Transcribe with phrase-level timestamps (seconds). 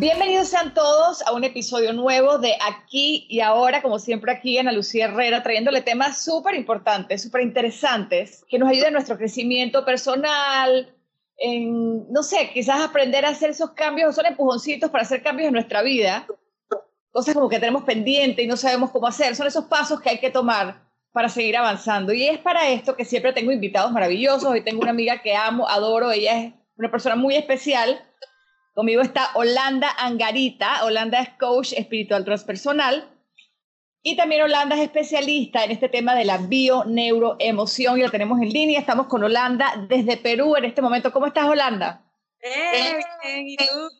[0.00, 4.72] Bienvenidos sean todos a un episodio nuevo de Aquí y Ahora, como siempre aquí Ana
[4.72, 10.96] Lucía Herrera, trayéndole temas súper importantes, súper interesantes, que nos ayuden en nuestro crecimiento personal,
[11.36, 15.52] en, no sé, quizás aprender a hacer esos cambios, son empujoncitos para hacer cambios en
[15.52, 16.26] nuestra vida,
[17.10, 20.18] cosas como que tenemos pendiente y no sabemos cómo hacer, son esos pasos que hay
[20.18, 20.80] que tomar
[21.12, 22.14] para seguir avanzando.
[22.14, 25.68] Y es para esto que siempre tengo invitados maravillosos, hoy tengo una amiga que amo,
[25.68, 28.02] adoro, ella es una persona muy especial,
[28.80, 30.86] Conmigo está Holanda Angarita.
[30.86, 33.14] Holanda es coach espiritual transpersonal.
[34.02, 38.48] Y también Holanda es especialista en este tema de la bio-neuroemoción y la tenemos en
[38.48, 38.80] línea.
[38.80, 41.12] Estamos con Holanda desde Perú en este momento.
[41.12, 42.10] ¿Cómo estás, Holanda?
[42.40, 43.90] Bien, ¿y tú?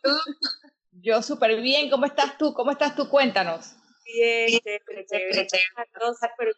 [0.93, 1.91] Yo súper bien.
[1.91, 2.51] ¿Cómo estás tú?
[2.55, 3.07] ¿Cómo estás tú?
[3.07, 3.75] Cuéntanos.
[4.03, 5.05] Bien, chévere,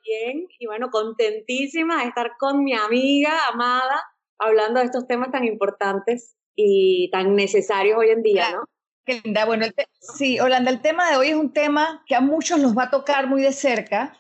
[0.02, 0.48] bien.
[0.60, 4.02] Y bueno, contentísima de estar con mi amiga amada
[4.40, 8.64] hablando de estos temas tan importantes y tan necesarios hoy en día, ¿no?
[9.06, 9.46] Linda.
[9.46, 9.66] Bueno,
[10.00, 12.90] sí, Holanda, el tema de hoy es un tema que a muchos los va a
[12.90, 14.18] tocar muy de cerca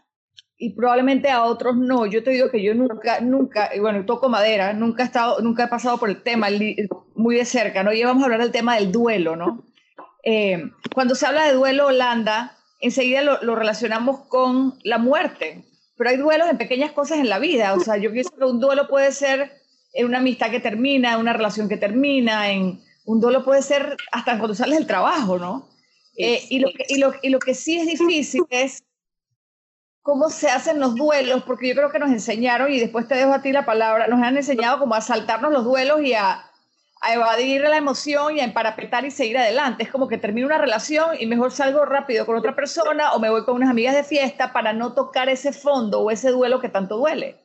[0.57, 2.05] y probablemente a otros no.
[2.05, 5.67] Yo te digo que yo nunca, nunca, bueno, toco madera, nunca he, estado, nunca he
[5.67, 6.47] pasado por el tema
[7.15, 7.93] muy de cerca, ¿no?
[7.93, 9.65] Y vamos a hablar del tema del duelo, ¿no?
[10.25, 15.65] Eh, cuando se habla de duelo, Holanda, enseguida lo, lo relacionamos con la muerte,
[15.97, 17.73] pero hay duelos en pequeñas cosas en la vida.
[17.73, 19.51] O sea, yo pienso que un duelo puede ser
[19.94, 23.95] en una amistad que termina, en una relación que termina, en un duelo puede ser
[24.11, 25.69] hasta cuando sales del trabajo, ¿no?
[26.17, 28.83] Eh, y, lo que, y, lo, y lo que sí es difícil es
[30.02, 33.33] cómo se hacen los duelos, porque yo creo que nos enseñaron, y después te dejo
[33.33, 36.45] a ti la palabra, nos han enseñado como a saltarnos los duelos y a,
[37.02, 39.83] a evadir la emoción y a emparapetar y seguir adelante.
[39.83, 43.29] Es como que termino una relación y mejor salgo rápido con otra persona o me
[43.29, 46.69] voy con unas amigas de fiesta para no tocar ese fondo o ese duelo que
[46.69, 47.42] tanto duele.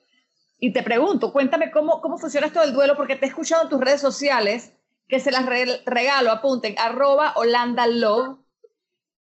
[0.60, 3.68] Y te pregunto, cuéntame cómo, cómo funciona esto del duelo, porque te he escuchado en
[3.68, 4.72] tus redes sociales,
[5.06, 8.38] que se las regalo, apunten, arroba Holanda Love.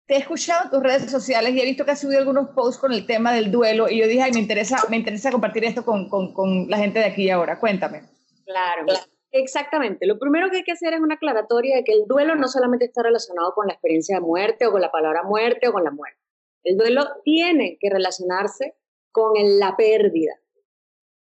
[0.07, 2.79] Te he escuchado en tus redes sociales y he visto que has subido algunos posts
[2.79, 5.85] con el tema del duelo y yo dije, ay, me interesa, me interesa compartir esto
[5.85, 7.59] con, con, la gente de aquí ahora.
[7.59, 8.03] Cuéntame.
[8.45, 8.85] Claro,
[9.31, 10.07] exactamente.
[10.07, 12.85] Lo primero que hay que hacer es una aclaratoria de que el duelo no solamente
[12.85, 15.91] está relacionado con la experiencia de muerte o con la palabra muerte o con la
[15.91, 16.19] muerte.
[16.63, 18.75] El duelo tiene que relacionarse
[19.11, 20.33] con la pérdida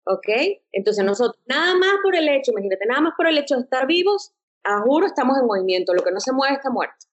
[0.06, 0.28] ¿ok?
[0.72, 3.86] Entonces nosotros, nada más por el hecho, imagínate, nada más por el hecho de estar
[3.86, 4.32] vivos,
[4.64, 7.06] a juro estamos en movimiento, lo que no se mueve está muerto.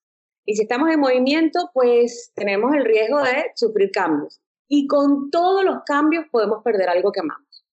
[0.46, 4.42] Y si estamos en movimiento, pues tenemos el riesgo de sufrir cambios.
[4.68, 7.66] Y con todos los cambios podemos perder algo que amamos.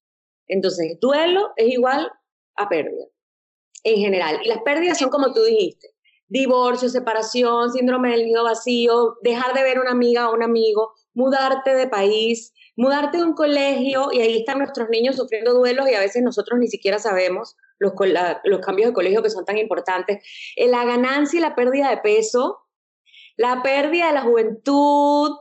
[0.46, 2.10] Entonces, duelo es igual
[2.56, 3.04] a pérdida,
[3.84, 4.40] en general.
[4.42, 5.94] Y las pérdidas son como tú dijiste,
[6.26, 11.74] divorcio, separación, síndrome del nido vacío, dejar de ver una amiga o un amigo, mudarte
[11.74, 16.00] de país, mudarte de un colegio y ahí están nuestros niños sufriendo duelos y a
[16.00, 17.92] veces nosotros ni siquiera sabemos los,
[18.44, 20.24] los cambios de colegio que son tan importantes.
[20.54, 22.60] Eh, la ganancia y la pérdida de peso,
[23.36, 25.36] la pérdida de la juventud,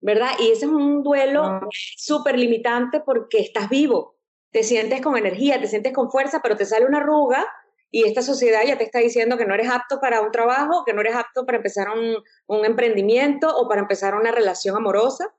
[0.00, 0.30] ¿verdad?
[0.40, 1.68] Y ese es un duelo ah.
[1.70, 4.16] súper limitante porque estás vivo,
[4.50, 7.46] te sientes con energía, te sientes con fuerza, pero te sale una arruga
[7.90, 10.92] y esta sociedad ya te está diciendo que no eres apto para un trabajo, que
[10.92, 15.34] no eres apto para empezar un, un emprendimiento o para empezar una relación amorosa.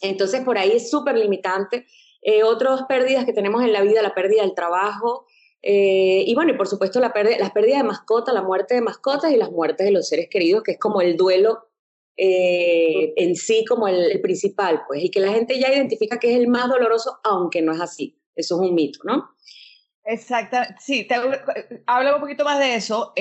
[0.00, 1.86] Entonces, por ahí es súper limitante.
[2.22, 5.26] Eh, otras pérdidas que tenemos en la vida, la pérdida del trabajo,
[5.62, 8.82] eh, y bueno, y por supuesto la pérdida, las pérdidas de mascotas, la muerte de
[8.82, 11.68] mascotas y las muertes de los seres queridos, que es como el duelo
[12.16, 16.36] eh, en sí, como el, principal, pues, y que la gente ya identifica que es
[16.36, 18.18] el más doloroso, aunque no es así.
[18.34, 19.30] Eso es un mito, ¿no?
[20.06, 21.16] Exacto, sí, te,
[21.86, 23.12] hablo un poquito más de eso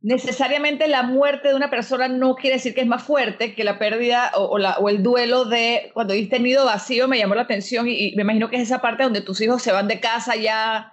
[0.00, 3.78] necesariamente la muerte de una persona no quiere decir que es más fuerte que la
[3.78, 7.88] pérdida o, la, o el duelo de cuando diste nido vacío, me llamó la atención
[7.88, 10.92] y, me imagino que es esa parte donde tus hijos se van de casa ya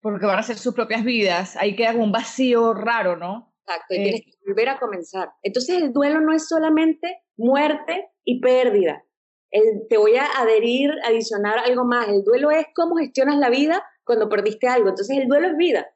[0.00, 3.54] porque van a hacer sus propias vidas, ahí queda un vacío raro, ¿no?
[3.66, 5.30] Exacto, y tienes eh, que volver a comenzar.
[5.42, 9.02] Entonces el duelo no es solamente muerte y pérdida.
[9.50, 12.08] El, te voy a adherir, adicionar algo más.
[12.08, 14.88] El duelo es cómo gestionas la vida cuando perdiste algo.
[14.90, 15.94] Entonces el duelo es vida.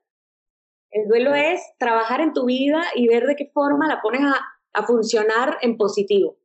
[0.91, 4.55] El duelo es trabajar en tu vida y ver de qué forma la pones a,
[4.87, 6.39] funcionar en positivo.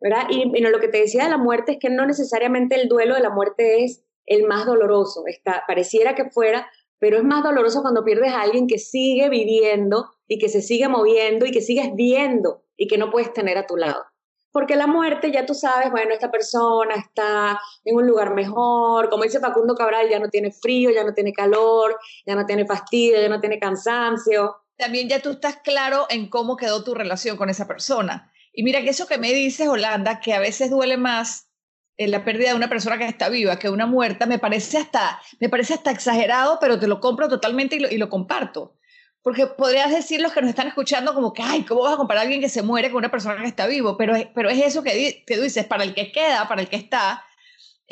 [0.00, 0.26] ¿verdad?
[0.30, 3.20] Y, lo que te decía de la muerte es que no necesariamente el duelo de
[3.20, 5.22] la muerte es el más doloroso.
[5.26, 6.68] Está, pareciera que fuera,
[6.98, 10.88] pero es más doloroso cuando pierdes a alguien que sigue viviendo y que se sigue
[10.88, 14.04] moviendo y que sigues viendo y que no puedes tener a tu lado.
[14.52, 19.24] Porque la muerte, ya tú sabes, bueno, esta persona está en un lugar mejor, como
[19.24, 23.20] dice Facundo Cabral, ya no tiene frío, ya no tiene calor, ya no tiene fastidio,
[23.20, 24.56] ya no tiene cansancio.
[24.76, 28.30] También ya tú estás claro en cómo quedó tu relación con esa persona.
[28.52, 31.48] Y mira que eso que me dices, Holanda, que a veces duele más
[31.96, 35.20] en la pérdida de una persona que está viva que una muerta, me parece hasta,
[35.40, 38.76] me parece hasta exagerado, pero te lo compro totalmente y lo, y lo comparto.
[39.22, 42.20] Porque podrías decir los que nos están escuchando como que, ay, ¿cómo vas a comparar
[42.20, 43.96] a alguien que se muere con una persona que está vivo?
[43.96, 47.24] Pero, pero es eso que, que dices, para el que queda, para el que está,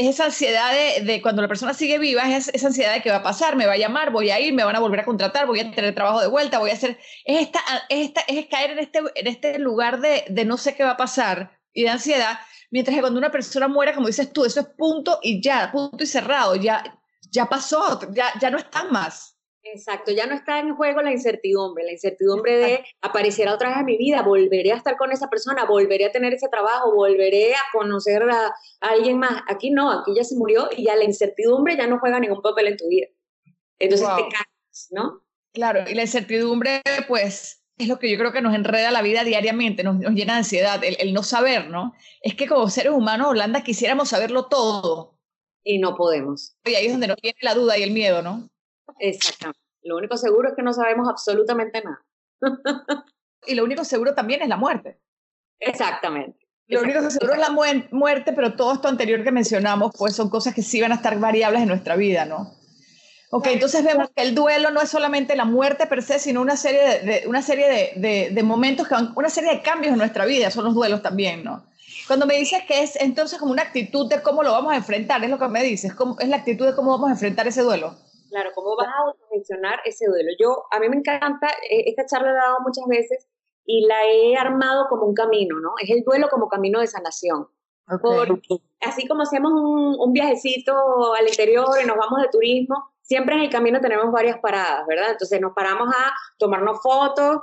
[0.00, 3.19] es esa ansiedad de, cuando la persona sigue viva, es esa ansiedad de que va
[3.19, 5.47] a pasar, me va a llamar, voy a ir, me van a volver a contratar,
[5.47, 7.61] voy a tener trabajo de vuelta, voy a hacer, es, esta,
[7.91, 10.93] es, esta, es caer en este, en este lugar de, de no sé qué va
[10.93, 12.38] a pasar y de ansiedad,
[12.71, 16.03] mientras que cuando una persona muere, como dices tú, eso es punto y ya, punto
[16.03, 16.99] y cerrado, ya,
[17.31, 19.30] ya pasó, ya, ya no está más.
[19.62, 23.85] Exacto, ya no está en juego la incertidumbre, la incertidumbre de aparecerá otra vez en
[23.85, 27.62] mi vida, volveré a estar con esa persona, volveré a tener ese trabajo, volveré a
[27.73, 29.43] conocer a, alguien más.
[29.49, 32.69] Aquí no, aquí ya se murió y ya la incertidumbre ya no juega ningún papel
[32.69, 33.09] en tu vida.
[33.79, 35.23] Entonces te cansas, ¿no?
[35.53, 39.25] Claro, y la incertidumbre, pues, es lo que yo creo que nos enreda la vida
[39.25, 41.93] diariamente, nos, llena de ansiedad, el, el, no saber, ¿no?
[42.23, 45.19] Es que como seres humanos, Holanda, quisiéramos saberlo todo.
[45.62, 46.57] Y no podemos.
[46.65, 48.49] Y ahí es donde nos viene la duda y el miedo, ¿no?
[49.00, 49.61] Exactamente.
[49.82, 52.05] Lo único seguro es que no sabemos absolutamente nada.
[53.47, 55.00] y lo único seguro también es la muerte.
[55.58, 56.38] Exactamente.
[56.67, 57.50] Lo único seguro es la
[57.91, 61.19] muerte, pero todo esto anterior que mencionamos, pues son cosas que sí van a estar
[61.19, 62.55] variables en nuestra vida, ¿no?
[63.32, 66.56] Ok, entonces vemos que el duelo no es solamente la muerte per se, sino una
[66.56, 70.26] serie de, una serie de, de, momentos, que van, una serie de cambios en nuestra
[70.26, 71.64] vida, son los duelos también, ¿no?
[72.06, 75.23] Cuando me dices que es entonces como una actitud de cómo lo vamos a enfrentar,
[75.23, 77.97] es lo que me dices, es la actitud de cómo vamos a enfrentar ese duelo.
[78.31, 80.31] Claro, ¿cómo vas a gestionar ese duelo?
[80.38, 83.29] Yo, a mí me encanta, eh, esta charla la he dado muchas veces
[83.65, 85.73] y la he armado como un camino, ¿no?
[85.82, 87.49] Es el duelo como camino de sanación.
[88.00, 93.35] Porque así como hacemos un, un, viajecito al interior y nos vamos de turismo, siempre
[93.35, 95.11] en el camino tenemos varias paradas, ¿verdad?
[95.11, 97.41] Entonces nos paramos a tomarnos fotos,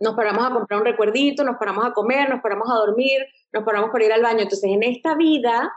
[0.00, 3.20] nos paramos a comprar un recuerdito, nos paramos a comer, nos paramos a dormir,
[3.52, 4.40] nos paramos para ir al baño.
[4.40, 5.72] Entonces en esta vida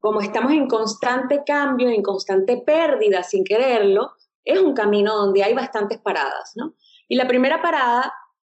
[0.00, 4.12] como estamos en constante cambio, en constante pérdida sin quererlo,
[4.44, 6.74] es un camino donde hay bastantes paradas, ¿no?
[7.08, 8.12] Y la primera parada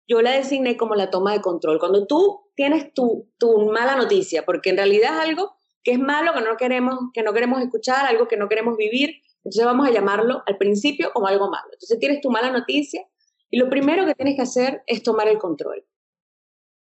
[0.07, 1.79] yo la designé como la toma de control.
[1.79, 5.53] Cuando tú tienes tu, tu mala noticia, porque en realidad es algo
[5.85, 9.23] que es malo, que no, queremos, que no queremos escuchar, algo que no queremos vivir,
[9.45, 11.69] entonces vamos a llamarlo al principio como algo malo.
[11.73, 13.07] Entonces tienes tu mala noticia
[13.51, 15.87] y lo primero que tienes que hacer es tomar el control.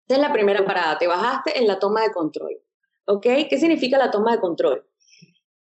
[0.07, 2.61] Esa es la primera parada, te bajaste en la toma de control.
[3.09, 3.25] ¿Ok?
[3.49, 4.85] ¿Qué significa la toma de control?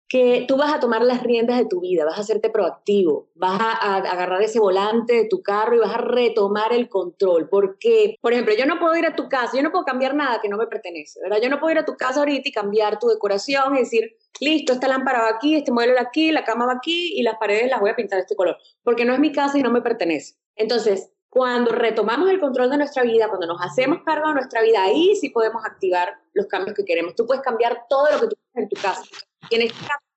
[0.09, 3.57] Que tú vas a tomar las riendas de tu vida, vas a hacerte proactivo, vas
[3.61, 7.47] a, agarrar ese volante de tu carro y vas a retomar el control.
[7.47, 10.41] Porque, por ejemplo, yo no puedo ir a tu casa, yo no puedo cambiar nada
[10.41, 11.37] que no me pertenece, ¿verdad?
[11.41, 14.73] Yo no puedo ir a tu casa ahorita y cambiar tu decoración y decir, listo,
[14.73, 17.69] esta lámpara va aquí, este mueble va aquí, la cama va aquí y las paredes
[17.69, 20.35] las voy a pintar este color, porque no es mi casa y no me pertenece.
[20.57, 24.83] Entonces, cuando retomamos el control de nuestra vida, cuando nos hacemos cargo de nuestra vida,
[24.83, 27.15] ahí sí podemos activar los cambios que queremos.
[27.15, 29.01] Tú puedes cambiar todo lo que tú quieres en tu casa.
[29.49, 29.75] Y en tu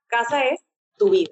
[0.08, 0.60] casa es
[0.98, 1.30] tu vida.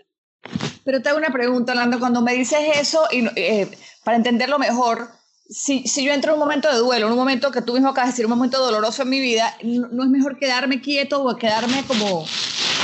[0.85, 1.99] Pero te hago una pregunta, Orlando.
[1.99, 5.09] Cuando me dices eso, y, eh, para entenderlo mejor,
[5.51, 7.89] si, si, yo entro en un momento de duelo, en un momento que tú mismo
[7.89, 11.25] acabas de decir, un momento doloroso en mi vida, no, no, es mejor quedarme quieto
[11.25, 12.25] o quedarme como,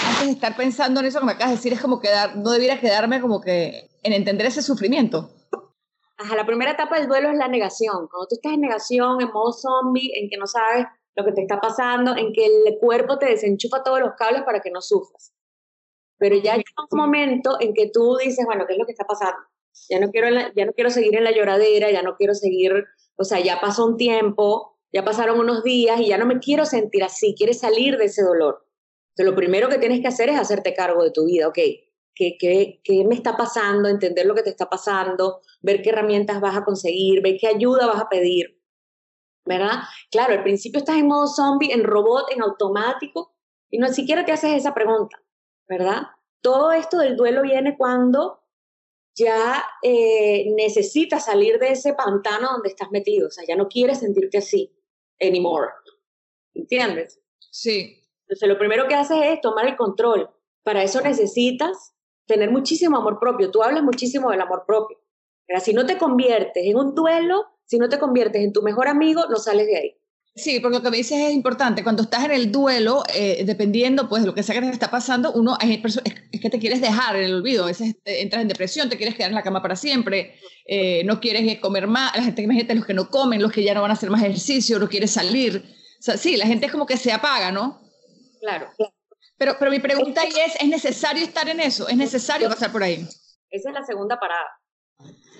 [0.08, 2.50] antes de estar pensando en eso que me acabas de decir, es como quedar, no
[2.50, 5.30] debiera quedarme como que en entender ese sufrimiento.
[6.18, 8.08] Ajá, la primera etapa del duelo es la negación.
[8.08, 10.84] Cuando tú estás en negación, en modo zombie, en que no sabes
[11.14, 14.60] lo que te está pasando, en que el cuerpo te desenchufa todos los cables para
[14.60, 15.32] que no sufras.
[16.18, 19.04] Pero ya llega un momento en que tú dices, bueno, ¿qué es lo que está
[19.04, 19.38] pasando?
[19.88, 22.72] Ya no quiero, ya no quiero seguir en la lloradera, ya no quiero seguir,
[23.16, 26.66] o sea, ya pasó un tiempo, ya pasaron unos días y ya no me quiero
[26.66, 28.66] sentir así, quieres salir de ese dolor.
[29.10, 31.58] Entonces, lo primero que tienes que hacer es hacerte cargo de tu vida, ok,
[32.18, 36.56] qué, qué, me está pasando, entender lo que te está pasando, ver qué herramientas vas
[36.56, 38.60] a conseguir, ver qué ayuda vas a pedir.
[39.44, 39.80] ¿Verdad?
[40.10, 43.34] Claro, al principio estás en modo zombie, en robot, en automático,
[43.70, 45.22] y no siquiera te haces esa pregunta,
[45.66, 46.02] ¿verdad?
[46.42, 48.42] Todo esto del duelo viene cuando
[49.14, 54.00] ya eh, necesitas salir de ese pantano donde estás metido, o sea, ya no quieres
[54.00, 54.74] sentirte así
[55.20, 55.70] anymore.
[56.54, 57.20] ¿Entiendes?
[57.50, 58.04] Sí.
[58.22, 60.30] Entonces, lo primero que haces es tomar el control.
[60.62, 61.94] Para eso necesitas
[62.28, 63.50] tener muchísimo amor propio.
[63.50, 64.98] Tú hablas muchísimo del amor propio.
[65.46, 68.86] Pero si no te conviertes en un duelo, si no te conviertes en tu mejor
[68.86, 69.94] amigo, no sales de ahí.
[70.36, 71.82] Sí, porque lo que me dices es importante.
[71.82, 74.90] Cuando estás en el duelo, eh, dependiendo pues de lo que sea que te está
[74.90, 76.00] pasando, uno es,
[76.40, 77.64] que te quieres dejar en el olvido.
[77.64, 80.34] A veces entras en depresión, te quieres quedar en la cama para siempre,
[80.66, 82.14] eh, no quieres comer más.
[82.14, 84.22] La gente, imagínate los que no comen, los que ya no van a hacer más
[84.22, 85.64] ejercicio, no quieres salir.
[85.98, 87.80] sea, sí, la gente es como que se apaga, ¿no?
[88.40, 88.68] Claro.
[89.38, 91.88] Pero, pero mi pregunta ahí es, ¿es necesario estar en eso?
[91.88, 93.06] ¿Es necesario pasar por ahí?
[93.50, 94.50] Esa es la segunda parada.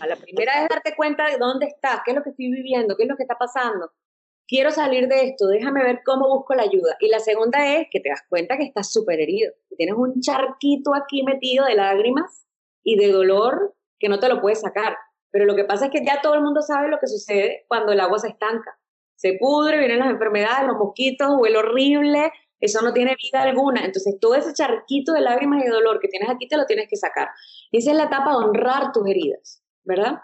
[0.01, 2.97] A la primera es darte cuenta de dónde estás, qué es lo que estoy viviendo,
[2.97, 3.91] qué es lo que está pasando.
[4.47, 6.97] Quiero salir de esto, déjame ver cómo busco la ayuda.
[7.01, 10.21] Y la segunda es que te das cuenta que estás súper herido, que tienes un
[10.21, 12.47] charquito aquí metido de lágrimas
[12.85, 14.97] y de dolor que no te lo puedes sacar.
[15.31, 17.93] Pero lo que pasa es que ya todo el mundo sabe lo que sucede cuando
[17.93, 18.79] el agua se estanca.
[19.17, 23.85] Se pudre, vienen las enfermedades, los mosquitos, huele horrible, eso no tiene vida alguna.
[23.85, 26.97] Entonces, todo ese charquito de lágrimas y dolor que tienes aquí te lo tienes que
[26.97, 27.29] sacar.
[27.73, 30.21] Esa es la etapa de honrar tus heridas, ¿verdad?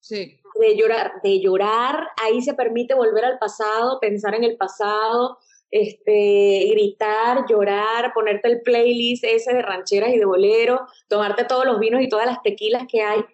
[0.00, 0.40] Sí.
[0.60, 5.38] De llorar, de llorar, ahí se permite volver al pasado, pensar en el pasado,
[5.70, 11.78] este, gritar, llorar, ponerte el playlist ese de rancheras y de bolero, tomarte todos los
[11.78, 13.24] vinos y todas las tequilas que hay.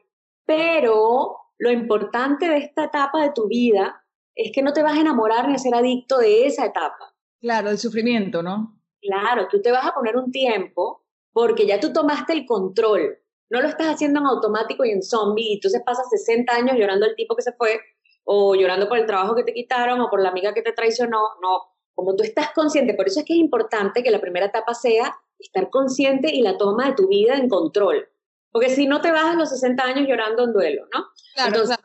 [0.44, 5.00] Pero lo importante de esta etapa de tu vida es que no te vas a
[5.00, 7.13] enamorar ni a ser adicto de esa etapa.
[7.44, 8.80] Claro, el sufrimiento, ¿no?
[9.02, 13.18] Claro, tú te vas a poner un tiempo porque ya tú tomaste el control.
[13.50, 17.04] No lo estás haciendo en automático y en zombie y entonces pasas 60 años llorando
[17.04, 17.78] al tipo que se fue
[18.24, 21.20] o llorando por el trabajo que te quitaron o por la amiga que te traicionó.
[21.42, 21.60] No,
[21.94, 25.14] como tú estás consciente, por eso es que es importante que la primera etapa sea
[25.38, 28.08] estar consciente y la toma de tu vida en control.
[28.52, 31.08] Porque si no te vas a los 60 años llorando en duelo, ¿no?
[31.34, 31.76] Claro, Entonces,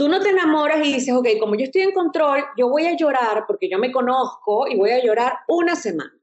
[0.00, 2.96] tú no te enamoras y dices, ok, como yo estoy en control, yo voy a
[2.96, 6.18] llorar porque yo me conozco y voy a llorar una semana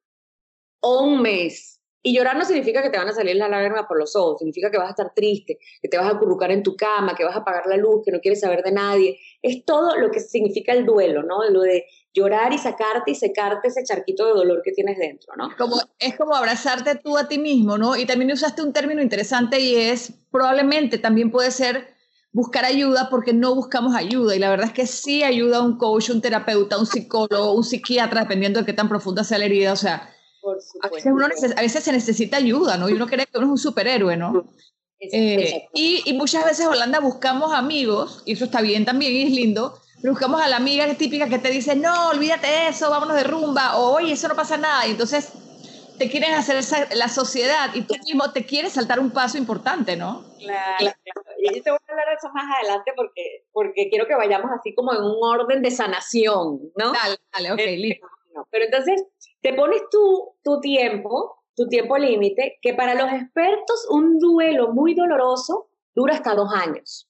[0.79, 1.79] o un mes.
[2.01, 4.71] Y llorar no significa que te van a salir las lágrimas por los ojos, significa
[4.71, 7.35] que vas a estar triste, que te vas a acurrucar en tu cama, que vas
[7.35, 9.19] a apagar la luz, que no quieres saber de nadie.
[9.43, 11.47] Es todo lo que significa el duelo, ¿no?
[11.47, 15.49] Lo de llorar y sacarte y secarte ese charquito de dolor que tienes dentro, ¿no?
[15.55, 17.95] Como, es como abrazarte tú a ti mismo, ¿no?
[17.95, 21.95] Y también usaste un término interesante y es, probablemente también puede ser
[22.37, 24.35] buscar ayuda porque no buscamos ayuda.
[24.35, 27.63] Y la verdad es que sí ayuda a un coach, un terapeuta, un psicólogo, un
[27.63, 29.73] psiquiatra, dependiendo de qué tan profunda sea la herida.
[29.73, 30.13] O sea,
[30.83, 32.89] a veces, se necesita ayuda, ¿no?
[32.89, 34.53] Y uno cree que uno es un superhéroe, ¿no?
[34.99, 39.31] Eh, y, y, muchas veces, Holanda, buscamos amigos, y eso está bien también y es
[39.31, 43.15] lindo, pero buscamos a la amiga típica que te dice, no, olvídate de eso, vámonos
[43.15, 44.87] de rumba, o oye, eso no pasa nada.
[44.87, 45.29] Y entonces
[45.97, 46.63] te quieren hacer
[46.95, 50.23] la sociedad y tú mismo te quieres saltar un paso importante, ¿no?
[50.39, 51.21] Claro, claro.
[51.39, 54.51] Y yo te voy a hablar de eso más adelante porque, porque quiero que vayamos
[54.51, 56.93] así como en un orden de sanación, ¿no?
[56.93, 58.07] Dale, dale, ok, eh, listo.
[58.51, 59.03] Pero entonces
[59.41, 64.93] te pones tu, tu tiempo, tu tiempo límite, que para los expertos un duelo muy
[64.93, 67.09] doloroso dura hasta dos años.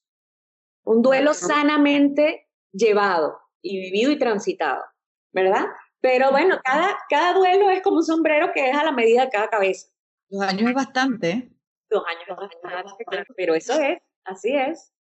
[0.84, 4.82] Un duelo sanamente llevado y vivido y transitado,
[5.32, 5.66] ¿verdad?
[6.00, 9.30] Pero bueno, cada, cada duelo es como un sombrero que es a la medida de
[9.30, 9.88] cada cabeza.
[10.28, 11.52] Dos años es bastante.
[11.90, 14.92] Dos años es bastante, pero eso es, así es.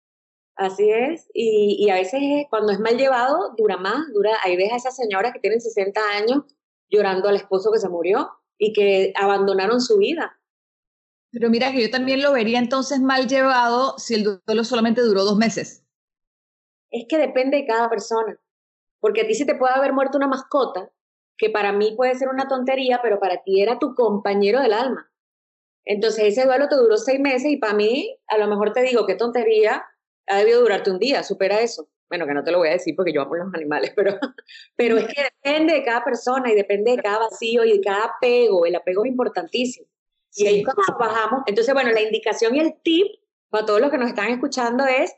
[0.58, 4.72] Así es, y, y, a veces cuando es mal llevado dura más, dura, hay veces
[4.72, 6.44] a esas señoras que tienen 60 años
[6.88, 10.40] llorando al esposo que se murió y que abandonaron su vida.
[11.30, 15.24] Pero mira que yo también lo vería entonces mal llevado si el duelo solamente duró
[15.24, 15.84] dos meses.
[16.90, 18.40] Es que depende de cada persona,
[19.00, 20.90] porque a ti se te puede haber muerto una mascota,
[21.36, 25.10] que para mí puede ser una tontería, pero para ti era tu compañero del alma.
[25.84, 29.06] Entonces ese duelo te duró seis meses y para mí, a lo mejor te digo,
[29.06, 29.84] qué tontería,
[30.26, 31.88] ha debido durarte un día, supera eso.
[32.08, 34.18] Bueno, que no te lo voy a decir porque yo amo los animales, pero,
[34.76, 38.04] pero es que depende de cada persona y depende de cada vacío y de cada
[38.04, 38.66] apego.
[38.66, 39.86] El apego es importantísimo.
[40.34, 43.06] Y ahí cuando bajamos, entonces, bueno, la indicación y el tip
[43.48, 45.14] para todos los que nos están escuchando es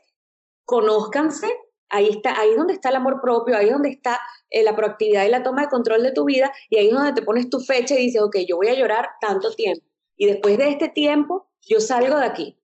[0.65, 1.47] conózcanse,
[1.89, 4.19] ahí está, ahí es donde está el amor propio, ahí es donde está
[4.49, 7.13] eh, la proactividad y la toma de control de tu vida, y ahí es donde
[7.13, 10.57] te pones tu fecha y dices, ok, yo voy a llorar tanto tiempo, y después
[10.57, 12.59] de este tiempo, yo salgo de aquí.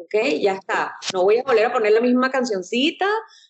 [0.00, 0.14] ¿ok?
[0.40, 0.96] Ya está.
[1.12, 3.06] No voy a volver a poner la misma cancioncita,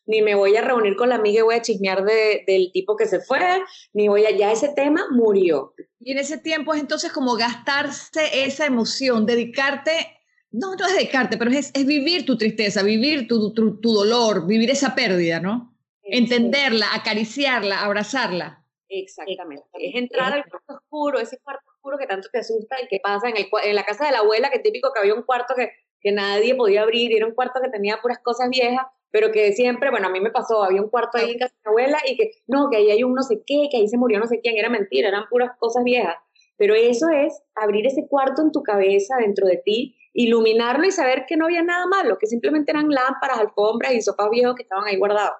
[0.06, 3.06] ni me voy a reunir con la amiga y voy a chismear del tipo que
[3.06, 3.62] se fue,
[3.92, 5.74] ni voy a, ya ese tema murió.
[6.00, 10.19] Y en ese tiempo es entonces como gastarse esa emoción, dedicarte,
[10.52, 14.70] no, no es dedicarte, pero es, es vivir tu tristeza, vivir tu, tu, dolor, vivir
[14.70, 15.74] esa pérdida, ¿no?
[16.02, 18.64] Entenderla, acariciarla, abrazarla.
[18.88, 19.64] Exactamente.
[19.74, 23.28] Es entrar al cuarto oscuro, ese cuarto oscuro que tanto te asusta, el que pasa
[23.28, 25.70] en, el, en la casa de la abuela, que típico que había un cuarto que
[26.00, 29.52] que nadie podía abrir, y era un cuarto que tenía puras cosas viejas, pero que
[29.52, 31.98] siempre, bueno, a mí me pasó, había un cuarto ahí en casa de mi abuela
[32.06, 34.26] y que, no, que ahí hay un no sé qué, que ahí se murió no
[34.26, 36.16] sé quién, era mentira, eran puras cosas viejas.
[36.60, 41.24] Pero eso es abrir ese cuarto en tu cabeza, dentro de ti, iluminarlo y saber
[41.26, 44.84] que no había nada malo, que simplemente eran lámparas, alfombras y sofás viejos que estaban
[44.86, 45.38] ahí guardados.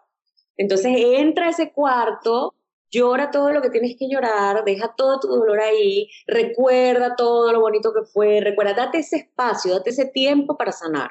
[0.56, 2.54] Entonces entra a ese cuarto
[2.90, 7.60] llora todo lo que tienes que llorar, deja todo tu dolor ahí, recuerda todo lo
[7.60, 11.10] bonito que fue, recuerda, date ese espacio, date ese tiempo para sanar.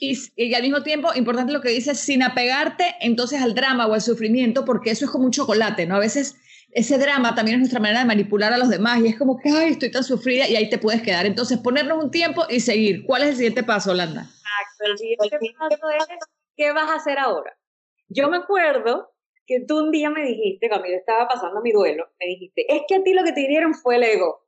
[0.00, 4.00] y, al mismo tiempo, importante lo que dices, sin apegarte entonces al drama o al
[4.00, 5.96] sufrimiento, porque eso es como un chocolate, ¿no?
[5.96, 6.36] A veces
[6.76, 9.48] ese drama también es nuestra manera de manipular a los demás y es como que,
[9.48, 11.24] ay, estoy tan sufrida y ahí te puedes quedar.
[11.24, 13.06] Entonces, ponernos un tiempo y seguir.
[13.06, 14.20] ¿Cuál es el siguiente paso, Holanda?
[14.20, 16.06] Exacto, el siguiente paso es,
[16.54, 17.56] ¿qué vas a hacer ahora?
[18.08, 19.10] Yo me acuerdo
[19.46, 22.82] que tú un día me dijiste, cuando yo estaba pasando mi duelo, me dijiste, es
[22.86, 24.46] que a ti lo que te dieron fue el ego.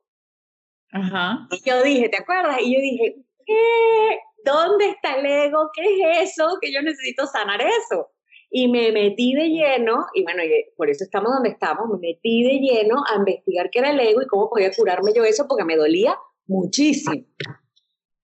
[0.91, 1.47] Ajá.
[1.49, 2.57] Y yo dije, ¿te acuerdas?
[2.61, 4.19] Y yo dije, ¿qué?
[4.45, 5.71] ¿Dónde está el ego?
[5.73, 5.81] ¿Qué
[6.21, 6.59] es eso?
[6.61, 8.11] Que yo necesito sanar eso.
[8.51, 10.41] Y me metí de lleno, y bueno,
[10.75, 14.21] por eso estamos donde estamos, me metí de lleno a investigar qué era el ego
[14.23, 17.25] y cómo podía curarme yo eso, porque me dolía muchísimo.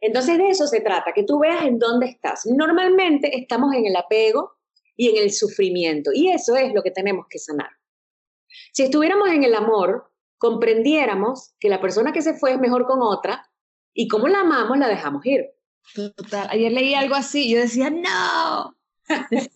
[0.01, 2.46] Entonces de eso se trata, que tú veas en dónde estás.
[2.46, 4.53] Normalmente estamos en el apego
[4.96, 7.70] y en el sufrimiento, y eso es lo que tenemos que sanar.
[8.74, 13.01] Si estuviéramos en el amor, comprendiéramos que la persona que se fue es mejor con
[13.01, 13.48] otra,
[13.94, 15.51] y como la amamos, la dejamos ir.
[15.94, 16.48] Total.
[16.50, 18.75] Ayer leí algo así yo decía, no.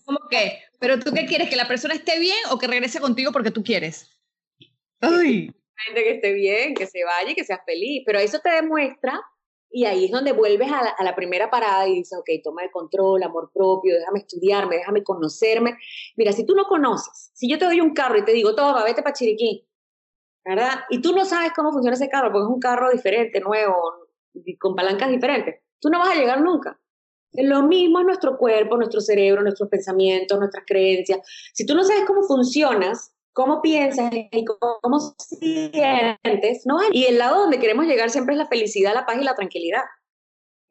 [0.06, 0.60] ¿Cómo que?
[0.80, 1.50] ¿Pero tú qué quieres?
[1.50, 4.10] ¿Que la persona esté bien o que regrese contigo porque tú quieres?
[5.02, 5.54] Ay.
[5.86, 8.04] Gente que esté bien, que se vaya y que sea feliz.
[8.06, 9.20] Pero eso te demuestra
[9.72, 12.64] y ahí es donde vuelves a la, a la, primera parada y dices, ok, toma
[12.64, 15.78] el control, amor propio, déjame estudiarme, déjame conocerme.
[16.16, 18.84] Mira, si tú no conoces, si yo te doy un carro y te digo, toma,
[18.84, 19.68] vete para Chiriquí,
[20.44, 20.86] ¿verdad?
[20.90, 24.10] Y tú no sabes cómo funciona ese carro, porque es un carro diferente, nuevo,
[24.60, 26.80] con palancas diferentes tú no vas a llegar nunca.
[27.34, 31.20] Lo mismo es nuestro cuerpo, nuestro cerebro, nuestros pensamientos, nuestras creencias.
[31.54, 36.78] Si tú no sabes cómo funcionas, cómo piensas y cómo sientes, ¿no?
[36.92, 39.84] Y el lado donde queremos llegar siempre es la felicidad, la paz y la tranquilidad.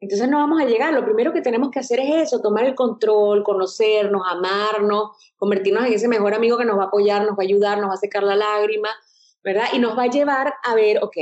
[0.01, 0.93] Entonces no vamos a llegar.
[0.93, 5.93] Lo primero que tenemos que hacer es eso, tomar el control, conocernos, amarnos, convertirnos en
[5.93, 7.97] ese mejor amigo que nos va a apoyar, nos va a ayudar, nos va a
[7.97, 8.89] secar la lágrima,
[9.43, 9.65] ¿verdad?
[9.73, 11.17] Y nos va a llevar a ver, ok,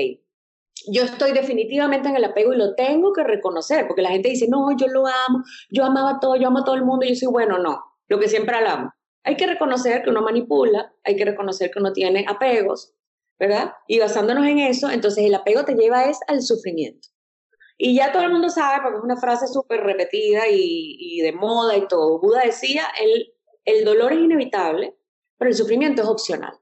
[0.92, 4.48] yo estoy definitivamente en el apego y lo tengo que reconocer, porque la gente dice,
[4.50, 7.16] no, yo lo amo, yo amaba todo, yo amo a todo el mundo, y yo
[7.16, 8.92] soy bueno, no, lo que siempre hablamos.
[9.24, 12.94] Hay que reconocer que uno manipula, hay que reconocer que uno tiene apegos,
[13.40, 13.74] ¿verdad?
[13.88, 17.10] Y basándonos en eso, entonces el apego te lleva es al sufrimiento.
[17.78, 21.32] Y ya todo el mundo sabe, porque es una frase súper repetida y, y, de
[21.32, 22.20] moda y todo.
[22.20, 23.34] Buda decía, el,
[23.66, 24.98] el dolor es inevitable,
[25.38, 26.54] pero el sufrimiento es opcional.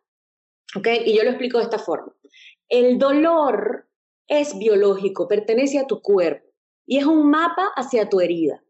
[0.75, 0.87] ¿Ok?
[1.05, 2.13] Y yo lo explico de esta forma.
[2.67, 3.84] El dolor
[4.27, 6.47] es biológico, pertenece a tu cuerpo
[6.85, 8.63] y es un mapa hacia tu herida.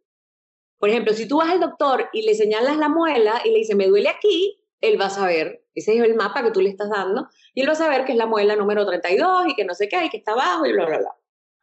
[0.77, 3.75] Por ejemplo, si tú vas al doctor y le señalas la muela y le dice,
[3.75, 6.89] me duele aquí, él va a saber, ese es el mapa que tú le estás
[6.89, 9.73] dando, y él va a saber que es la muela número 32 y que no
[9.73, 11.15] sé qué, y que está abajo y bla, bla, bla.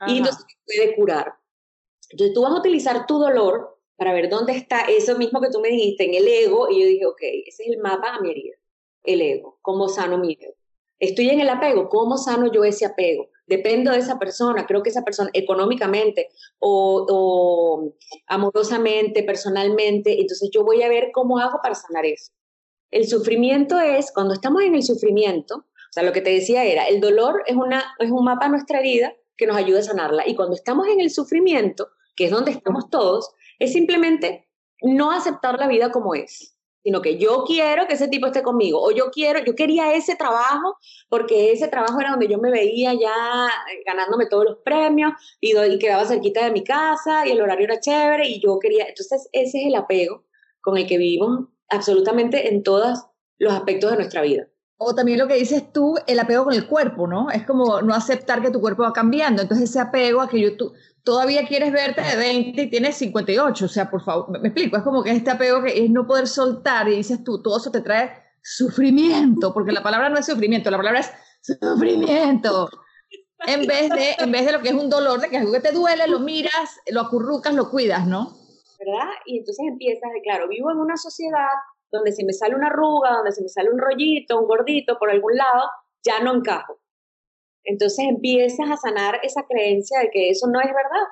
[0.06, 1.34] Y entonces puede curar.
[2.10, 5.60] Entonces tú vas a utilizar tu dolor para ver dónde está eso mismo que tú
[5.60, 8.30] me dijiste, en el ego, y yo dije, ok, ese es el mapa a mi
[8.30, 8.56] herida,
[9.04, 10.54] el ego, cómo sano mi ego.
[10.98, 13.28] Estoy en el apego, ¿cómo sano yo ese apego?
[13.46, 16.28] Dependo de esa persona, creo que esa persona económicamente
[16.58, 17.92] o,
[18.26, 22.32] amorosamente, personalmente, entonces yo voy a ver cómo hago para sanar eso.
[22.90, 26.86] El sufrimiento es, cuando estamos en el sufrimiento, o sea, lo que te decía era,
[26.86, 30.26] el dolor es, una, es un mapa a nuestra herida que nos ayuda a sanarla.
[30.26, 34.48] Y cuando estamos en el sufrimiento, que es donde estamos todos, es simplemente
[34.82, 38.82] no aceptar la vida como es sino que yo quiero que ese tipo esté conmigo,
[38.82, 40.76] o yo quiero, yo quería ese trabajo,
[41.08, 45.52] porque ese trabajo era donde yo me veía ya eh, ganándome todos los premios, y,
[45.78, 49.60] quedaba cerquita de mi casa, y el horario era chévere, y yo quería, entonces ese
[49.60, 50.24] es el apego
[50.60, 53.06] con el que vivimos absolutamente en todos
[53.38, 54.46] los aspectos de nuestra vida.
[54.84, 57.30] O también lo que dices tú, el apego con el cuerpo, ¿no?
[57.30, 59.40] Es como no aceptar que tu cuerpo va cambiando.
[59.40, 60.72] Entonces ese apego a que yo, tú,
[61.04, 63.64] todavía quieres verte de 20 y tienes 58.
[63.64, 66.26] O sea, por favor, me, explico, es como que este apego que es no poder
[66.26, 68.12] soltar y dices tú, todo eso te trae
[68.42, 72.68] sufrimiento, porque la palabra no es sufrimiento, la palabra es sufrimiento.
[73.46, 75.60] En vez de, en vez de lo que es un dolor, de que algo que
[75.60, 78.36] te duele, lo miras, lo acurrucas, lo cuidas, ¿no?
[78.78, 79.10] ¿Verdad?
[79.26, 81.48] Y entonces empiezas de, claro, vivo en una sociedad
[81.90, 85.10] donde si me sale una arruga, donde si me sale un rollito, un gordito por
[85.10, 85.70] algún lado,
[86.02, 86.81] ya no encajo.
[87.64, 91.06] Entonces empiezas a sanar esa creencia de que eso no es verdad.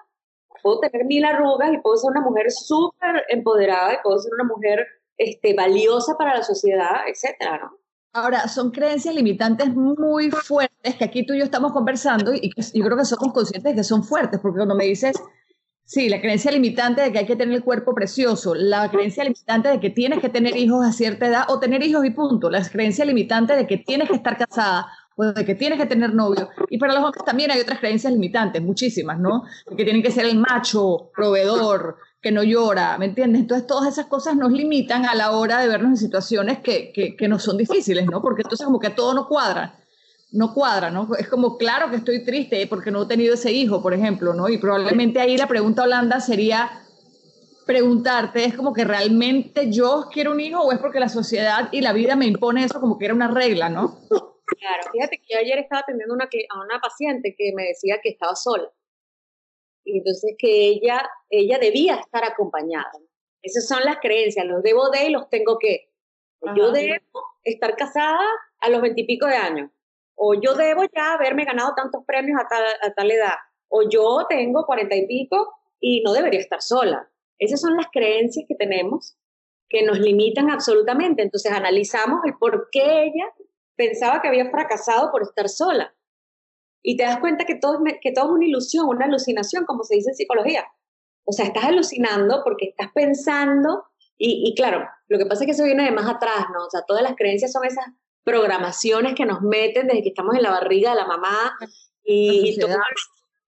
[0.62, 4.44] Puedo tener mil arrugas y puedo ser una mujer súper empoderada y puedo ser una
[4.44, 4.86] mujer
[5.16, 7.80] este, valiosa para la sociedad, etcétera, ¿no?
[8.12, 12.84] Ahora, son creencias limitantes muy fuertes que aquí tú y yo estamos conversando y yo
[12.84, 15.14] creo que somos conscientes de que son fuertes, porque cuando me dices,
[15.84, 19.68] sí, la creencia limitante de que hay que tener el cuerpo precioso, la creencia limitante
[19.68, 22.68] de que tienes que tener hijos a cierta edad o tener hijos y punto, la
[22.68, 26.49] creencia limitante de que tienes que estar casada de que tienes que tener novio.
[26.68, 29.44] Y para los hombres también hay otras creencias limitantes, muchísimas, ¿no?
[29.77, 33.42] que tienen que ser el macho, proveedor, que no llora, ¿me entiendes?
[33.42, 37.16] Entonces todas esas cosas nos limitan a la hora de vernos en situaciones que, que,
[37.16, 38.20] que no son difíciles, ¿no?
[38.20, 39.75] Porque entonces como que todo no cuadra,
[40.33, 41.09] no cuadra, ¿no?
[41.18, 44.49] Es como, claro que estoy triste porque no he tenido ese hijo, por ejemplo, ¿no?
[44.49, 46.70] Y probablemente ahí la pregunta Holanda sería,
[47.66, 51.81] preguntarte, ¿es como que realmente yo quiero un hijo o es porque la sociedad y
[51.81, 53.99] la vida me impone eso como que era una regla, ¿no?
[54.58, 58.10] Claro, fíjate que yo ayer estaba atendiendo una, a una paciente que me decía que
[58.10, 58.70] estaba sola.
[59.84, 62.90] Y entonces que ella, ella debía estar acompañada.
[63.42, 65.90] Esas son las creencias, los debo de y los tengo que.
[66.56, 68.26] Yo debo estar casada
[68.60, 69.70] a los veintipico de años.
[70.14, 73.36] O yo debo ya haberme ganado tantos premios a tal, a tal edad.
[73.68, 77.10] O yo tengo cuarenta y pico y no debería estar sola.
[77.38, 79.16] Esas son las creencias que tenemos
[79.68, 81.22] que nos limitan absolutamente.
[81.22, 83.32] Entonces analizamos el por qué ella
[83.81, 85.95] pensaba que había fracasado por estar sola.
[86.83, 89.85] Y te das cuenta que todo, es, que todo es una ilusión, una alucinación, como
[89.85, 90.66] se dice en psicología.
[91.25, 93.85] O sea, estás alucinando porque estás pensando,
[94.19, 96.66] y, y claro, lo que pasa es que eso viene de más atrás, ¿no?
[96.66, 97.87] O sea, todas las creencias son esas
[98.23, 101.57] programaciones que nos meten desde que estamos en la barriga de la mamá
[102.05, 102.59] y,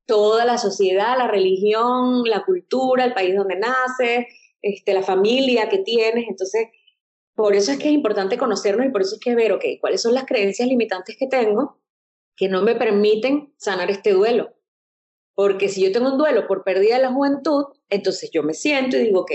[0.06, 4.26] toda la sociedad, la religión, la cultura, el país donde naces,
[4.60, 6.26] este, la familia que tienes.
[6.28, 6.68] Entonces,
[7.34, 10.02] por eso es que es importante conocernos y por eso es que ver, ok, cuáles
[10.02, 11.82] son las creencias limitantes que tengo
[12.36, 14.54] que no me permiten sanar este duelo.
[15.34, 18.96] Porque si yo tengo un duelo por pérdida de la juventud, entonces yo me siento
[18.96, 19.30] y digo, ok,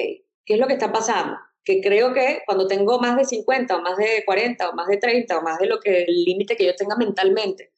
[0.46, 1.38] ¿qué es lo que está pasando?
[1.64, 4.98] Que creo que cuando tengo más de 50 o más de 40 o más de
[4.98, 7.72] 30 o más de lo que el límite que yo tenga mentalmente,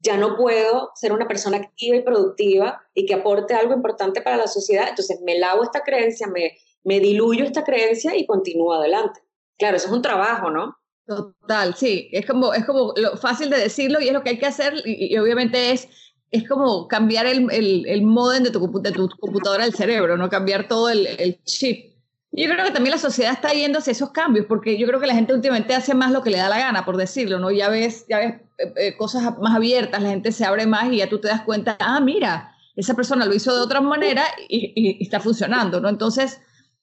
[0.00, 4.36] ya no puedo ser una persona activa y productiva y que aporte algo importante para
[4.36, 4.88] la sociedad.
[4.88, 9.20] Entonces me lavo esta creencia, me, me diluyo esta creencia y continúo adelante.
[9.60, 10.74] Claro, eso es un trabajo, ¿no?
[11.06, 14.38] Total, sí, es como, es como lo fácil de decirlo y es lo que hay
[14.38, 15.86] que hacer y, obviamente es,
[16.30, 20.30] es como cambiar el, el, modem de tu, computadora del cerebro, ¿no?
[20.30, 21.92] Cambiar todo el, el chip.
[22.32, 25.08] Yo creo que también la sociedad está yendo hacia esos cambios, porque yo creo que
[25.08, 27.50] la gente últimamente hace más lo que le da la gana, por decirlo, ¿no?
[27.50, 30.98] Ya ves, ya ves eh, eh, cosas más abiertas, la gente se abre más y
[30.98, 35.02] ya tú te das cuenta, ah, mira, esa persona lo hizo de otra manera y
[35.02, 35.90] está funcionando, ¿no?
[35.90, 36.40] Entonces,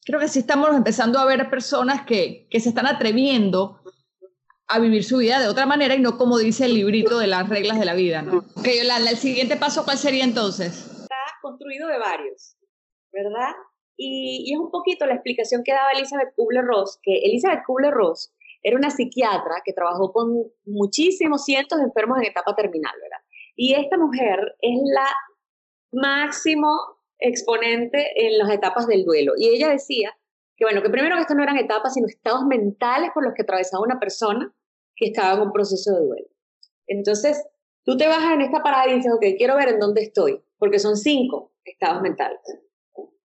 [0.07, 3.81] creo que sí estamos empezando a ver personas que, que se están atreviendo
[4.69, 7.49] a vivir su vida de otra manera y no como dice el librito de las
[7.49, 8.37] reglas de la vida, ¿no?
[8.37, 10.87] Ok, Yolanda, el siguiente paso, ¿cuál sería entonces?
[11.01, 12.55] Está construido de varios,
[13.11, 13.53] ¿verdad?
[13.97, 18.77] Y, y es un poquito la explicación que daba Elizabeth Kubler-Ross, que Elizabeth Kubler-Ross era
[18.77, 23.25] una psiquiatra que trabajó con muchísimos cientos de enfermos en etapa terminal, ¿verdad?
[23.57, 25.07] Y esta mujer es la
[25.91, 29.33] máximo exponente en las etapas del duelo.
[29.37, 30.15] Y ella decía
[30.55, 33.43] que, bueno, que primero que esto no eran etapas, sino estados mentales por los que
[33.43, 34.53] atravesaba una persona
[34.95, 36.27] que estaba en un proceso de duelo.
[36.87, 37.43] Entonces,
[37.83, 40.79] tú te bajas en esta parada y dices, ok, quiero ver en dónde estoy, porque
[40.79, 42.39] son cinco estados mentales,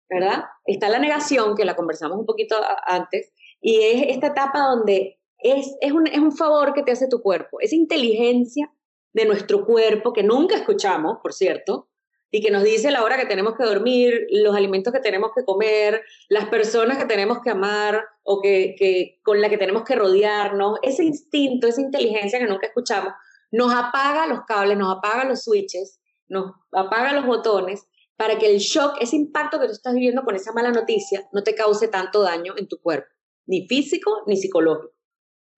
[0.08, 0.44] ¿verdad?
[0.64, 5.76] Está la negación, que la conversamos un poquito antes, y es esta etapa donde es,
[5.80, 8.72] es, un, es un favor que te hace tu cuerpo, esa inteligencia
[9.12, 11.88] de nuestro cuerpo que nunca escuchamos, por cierto,
[12.30, 15.44] y que nos dice la hora que tenemos que dormir, los alimentos que tenemos que
[15.44, 19.94] comer, las personas que tenemos que amar o que, que, con la que tenemos que
[19.94, 23.12] rodearnos, ese instinto, esa inteligencia que nunca escuchamos,
[23.50, 27.86] nos apaga los cables, nos apaga los switches, nos apaga los botones
[28.16, 31.42] para que el shock, ese impacto que tú estás viviendo con esa mala noticia, no
[31.42, 33.08] te cause tanto daño en tu cuerpo,
[33.46, 34.92] ni físico ni psicológico.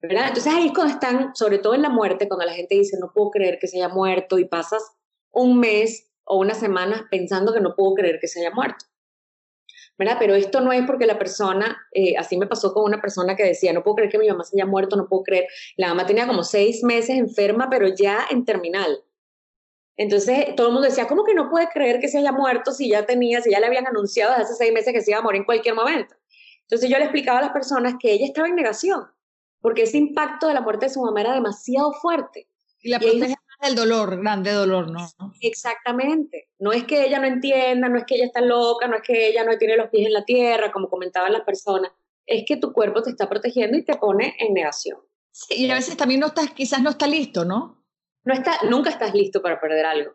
[0.03, 3.13] Entonces ahí es cuando están, sobre todo en la muerte, cuando la gente dice, no
[3.13, 4.83] puedo creer que se haya muerto y pasas
[5.31, 8.87] un mes o unas semanas pensando que no puedo creer que se haya muerto.
[9.99, 10.17] ¿verdad?
[10.19, 13.43] Pero esto no es porque la persona, eh, así me pasó con una persona que
[13.43, 15.47] decía, no puedo creer que mi mamá se haya muerto, no puedo creer.
[15.77, 19.05] La mamá tenía como seis meses enferma, pero ya en terminal.
[19.99, 22.89] Entonces todo el mundo decía, ¿cómo que no puede creer que se haya muerto si
[22.89, 25.23] ya tenía, si ya le habían anunciado desde hace seis meses que se iba a
[25.23, 26.15] morir en cualquier momento?
[26.63, 29.03] Entonces yo le explicaba a las personas que ella estaba en negación,
[29.61, 32.49] porque ese impacto de la muerte de su mamá era demasiado fuerte.
[32.81, 33.01] Y la
[33.63, 35.07] el dolor, grande dolor, ¿no?
[35.41, 36.49] Exactamente.
[36.59, 39.29] No es que ella no entienda, no es que ella está loca, no es que
[39.29, 41.93] ella no tiene los pies en la tierra, como comentaban las personas.
[42.27, 44.99] Es que tu cuerpo te está protegiendo y te pone en negación.
[45.33, 47.85] Sí, y a veces también no estás, quizás no está listo, ¿no?
[48.25, 50.13] No está, nunca estás listo para perder algo.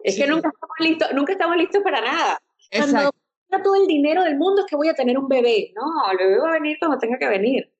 [0.00, 2.38] Es que nunca estamos listos, nunca estamos listos para nada.
[2.70, 3.10] Exacto.
[3.48, 5.72] Cuando todo el dinero del mundo es que voy a tener un bebé.
[5.74, 7.71] No, el bebé va a venir cuando tenga que venir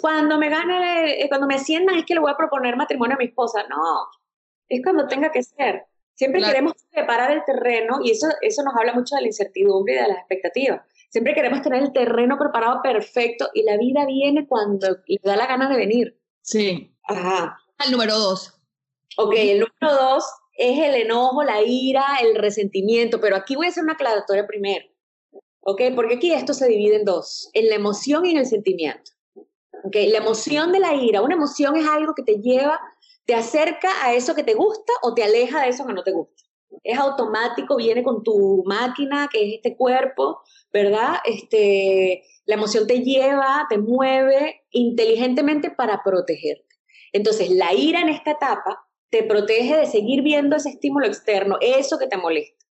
[0.00, 3.18] cuando me gane, eh, cuando me asciendan es que le voy a proponer matrimonio a
[3.18, 3.64] mi esposa.
[3.68, 4.08] No,
[4.68, 5.84] es cuando tenga que ser.
[6.14, 9.96] Siempre queremos preparar el terreno y eso, eso nos habla mucho de la incertidumbre y
[9.96, 10.82] de las expectativas.
[11.08, 15.46] Siempre queremos tener el terreno preparado perfecto y la vida viene cuando le da la
[15.46, 16.20] gana de venir.
[16.42, 16.94] Sí.
[17.04, 17.58] Ajá.
[17.84, 18.54] El número dos.
[19.16, 20.24] Ok, el número dos
[20.58, 24.84] es el enojo, la ira, el resentimiento, pero aquí voy a hacer una aclaratoria primero.
[25.62, 25.82] ¿Ok?
[25.94, 29.12] Porque aquí esto se divide en dos, en la emoción y en el sentimiento.
[29.92, 32.80] La emoción de la ira, una emoción es algo que te lleva,
[33.24, 36.12] te acerca a eso que te gusta o te aleja de eso que no te
[36.12, 36.34] gusta.
[36.84, 40.40] es automático, viene con tu máquina, que es este cuerpo,
[40.72, 41.16] ¿verdad?
[41.24, 46.76] Este, la emoción te lleva, te mueve inteligentemente para protegerte.
[47.12, 51.98] Entonces, la ira en esta etapa te protege de seguir viendo ese estímulo externo, eso
[51.98, 52.64] que te molesta.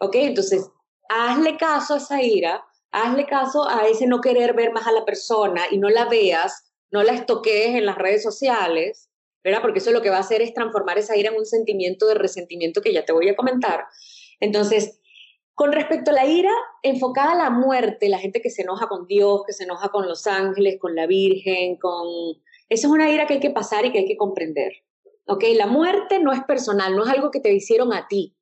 [0.00, 0.14] ¿Ok?
[0.16, 0.70] Entonces,
[1.08, 2.64] hazle caso a esa ira,
[2.96, 6.72] hazle caso a ese no querer ver más a la persona y no la veas,
[6.90, 9.10] no la estoquees en las redes sociales,
[9.44, 9.60] ¿verdad?
[9.60, 12.14] Porque eso lo que va a hacer es transformar esa ira en un sentimiento de
[12.14, 13.84] resentimiento que ya te voy a comentar.
[14.40, 14.98] Entonces,
[15.54, 16.50] con respecto a la ira
[16.82, 20.08] enfocada a la muerte, la gente que se enoja con Dios, que se enoja con
[20.08, 22.06] los ángeles, con la Virgen, con...
[22.70, 24.72] Esa es una ira que hay que pasar y que hay que comprender.
[25.26, 25.44] ¿Ok?
[25.54, 28.36] La muerte no es personal, no es algo que te hicieron a ti.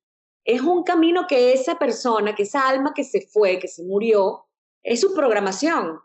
[0.45, 4.44] Es un camino que esa persona, que esa alma que se fue, que se murió,
[4.85, 5.99] es su programación,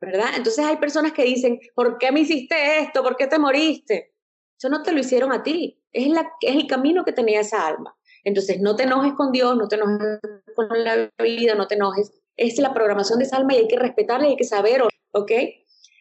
[0.00, 0.28] ¿verdad?
[0.36, 3.02] Entonces hay personas que dicen, ¿por qué me hiciste esto?
[3.02, 4.14] ¿Por qué te moriste?
[4.58, 7.66] Eso no te lo hicieron a ti, es, la, es el camino que tenía esa
[7.66, 7.96] alma.
[8.24, 10.20] Entonces no te enojes con Dios, no te enojes
[10.54, 12.12] con la vida, no te enojes.
[12.36, 15.32] Es la programación de esa alma y hay que respetarla y hay que saber, ¿ok?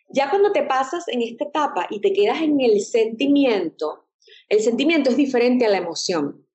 [0.09, 4.07] Ya cuando te pasas en esta etapa y te quedas en el sentimiento,
[4.49, 6.45] el sentimiento es diferente a la emoción.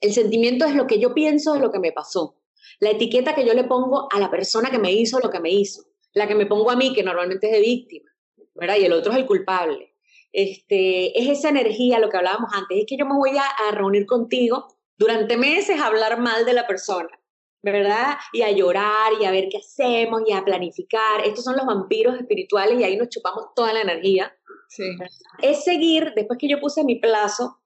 [0.00, 2.36] El sentimiento es lo que yo pienso de lo que me pasó.
[2.80, 5.50] La etiqueta que yo le pongo a la persona que me hizo lo que me
[5.50, 5.84] hizo.
[6.12, 8.10] La que me pongo a mí, que normalmente es de víctima,
[8.54, 8.76] ¿verdad?
[8.80, 9.96] Y el otro es el culpable.
[10.32, 14.06] Este, es esa energía, lo que hablábamos antes, es que yo me voy a, reunir
[14.06, 14.66] contigo
[14.98, 17.08] durante meses a hablar mal de la persona,
[17.62, 18.16] ¿verdad?
[18.32, 21.24] Y a llorar y a ver qué hacemos y a planificar.
[21.24, 24.34] Estos son los vampiros espirituales y ahí nos chupamos toda la energía.
[24.68, 24.84] Sí.
[25.40, 27.60] Es seguir, después que yo puse mi plazo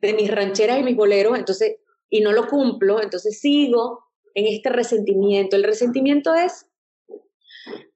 [0.00, 1.76] de mis rancheras y mis boleros, entonces,
[2.10, 4.05] y no lo cumplo, entonces sigo
[4.36, 5.56] en este resentimiento.
[5.56, 6.66] El resentimiento es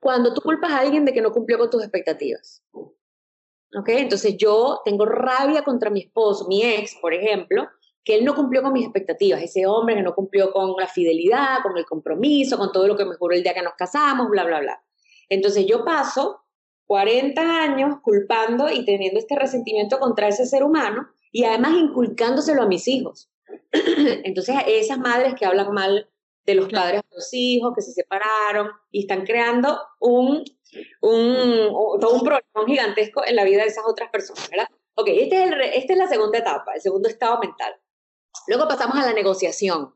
[0.00, 2.64] cuando tú culpas a alguien de que no cumplió con tus expectativas.
[2.72, 3.88] ¿Ok?
[3.90, 7.68] Entonces yo tengo rabia contra mi esposo, mi ex, por ejemplo,
[8.03, 11.59] que él no cumplió con mis expectativas, ese hombre que no cumplió con la fidelidad,
[11.62, 14.44] con el compromiso, con todo lo que me juró el día que nos casamos, bla,
[14.44, 14.83] bla, bla.
[15.29, 16.40] Entonces yo paso
[16.87, 22.66] 40 años culpando y teniendo este resentimiento contra ese ser humano y además inculcándoselo a
[22.66, 23.31] mis hijos.
[23.72, 26.10] Entonces esas madres que hablan mal
[26.50, 30.44] de los padres a los hijos, que se separaron y están creando un,
[31.00, 34.68] un, todo un problema gigantesco en la vida de esas otras personas, ¿verdad?
[34.94, 37.74] Ok, este es esta es la segunda etapa, el segundo estado mental.
[38.46, 39.94] Luego pasamos a la negociación,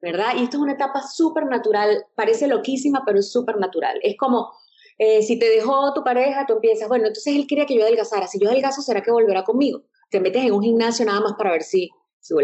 [0.00, 0.34] ¿verdad?
[0.36, 3.98] Y esto es una etapa súper natural, parece loquísima, pero es súper natural.
[4.02, 4.52] Es como,
[4.98, 8.26] eh, si te dejó tu pareja, tú empiezas, bueno, entonces él quería que yo adelgazara,
[8.26, 9.82] si yo adelgazo, ¿será que volverá conmigo?
[10.10, 11.90] Te metes en un gimnasio nada más para ver si, si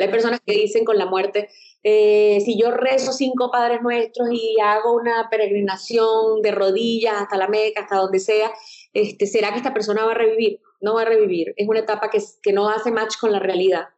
[0.00, 1.48] hay personas que dicen con la muerte,
[1.82, 7.48] eh, si yo rezo cinco Padres Nuestros y hago una peregrinación de rodillas hasta la
[7.48, 8.50] Meca, hasta donde sea,
[8.92, 10.60] este, ¿será que esta persona va a revivir?
[10.80, 11.54] No va a revivir.
[11.56, 13.88] Es una etapa que, que no hace match con la realidad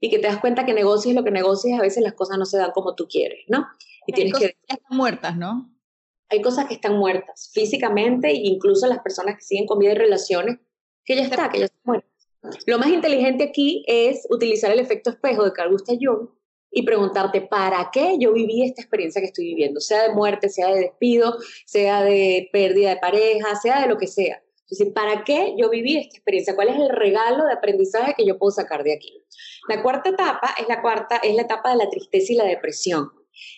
[0.00, 2.44] y que te das cuenta que negocies lo que negocies, a veces las cosas no
[2.44, 3.66] se dan como tú quieres, ¿no?
[4.06, 4.54] Y tienes cosas que...
[4.66, 5.70] que están muertas, ¿no?
[6.28, 9.96] Hay cosas que están muertas físicamente e incluso las personas que siguen con vida y
[9.96, 10.58] relaciones,
[11.04, 12.13] que ya está, que ya están muertas.
[12.66, 16.28] Lo más inteligente aquí es utilizar el efecto espejo de Carl Gustav Jung
[16.70, 19.80] y preguntarte, ¿para qué yo viví esta experiencia que estoy viviendo?
[19.80, 24.08] Sea de muerte, sea de despido, sea de pérdida de pareja, sea de lo que
[24.08, 24.42] sea.
[24.62, 26.56] Entonces, ¿para qué yo viví esta experiencia?
[26.56, 29.22] ¿Cuál es el regalo de aprendizaje que yo puedo sacar de aquí?
[29.68, 33.10] La cuarta etapa es la cuarta, es la etapa de la tristeza y la depresión.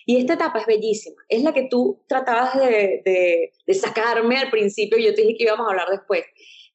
[0.05, 1.21] Y esta etapa es bellísima.
[1.27, 5.37] Es la que tú tratabas de, de, de sacarme al principio y yo te dije
[5.37, 6.23] que íbamos a hablar después.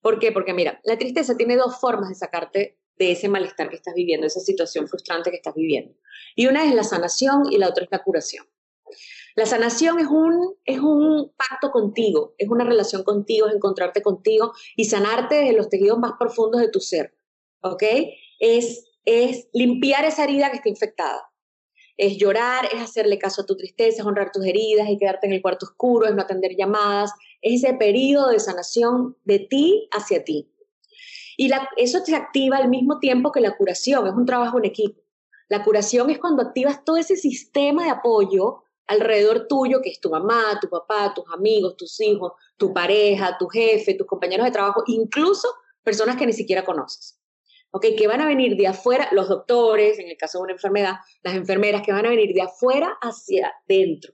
[0.02, 0.32] ¿Por qué?
[0.32, 4.26] Porque mira, la tristeza tiene dos formas de sacarte de ese malestar que estás viviendo,
[4.26, 5.94] esa situación frustrante que estás viviendo.
[6.36, 8.46] Y una es la sanación y la otra es la curación.
[9.34, 14.52] La sanación es un, es un pacto contigo, es una relación contigo, es encontrarte contigo
[14.76, 17.16] y sanarte desde los tejidos más profundos de tu ser.
[17.62, 17.82] ¿Ok?
[18.38, 21.31] Es, es limpiar esa herida que está infectada.
[21.96, 25.34] Es llorar, es hacerle caso a tu tristeza, es honrar tus heridas, es quedarte en
[25.34, 30.24] el cuarto oscuro, es no atender llamadas, es ese periodo de sanación de ti hacia
[30.24, 30.48] ti.
[31.36, 35.00] Y eso se activa al mismo tiempo que la curación, es un trabajo en equipo.
[35.48, 40.10] La curación es cuando activas todo ese sistema de apoyo alrededor tuyo, que es tu
[40.10, 44.82] mamá, tu papá, tus amigos, tus hijos, tu pareja, tu jefe, tus compañeros de trabajo,
[44.86, 45.48] incluso
[45.82, 47.18] personas que ni siquiera conoces.
[47.72, 47.86] ¿Ok?
[47.96, 51.34] Que van a venir de afuera, los doctores, en el caso de una enfermedad, las
[51.34, 54.12] enfermeras que van a venir de afuera hacia adentro,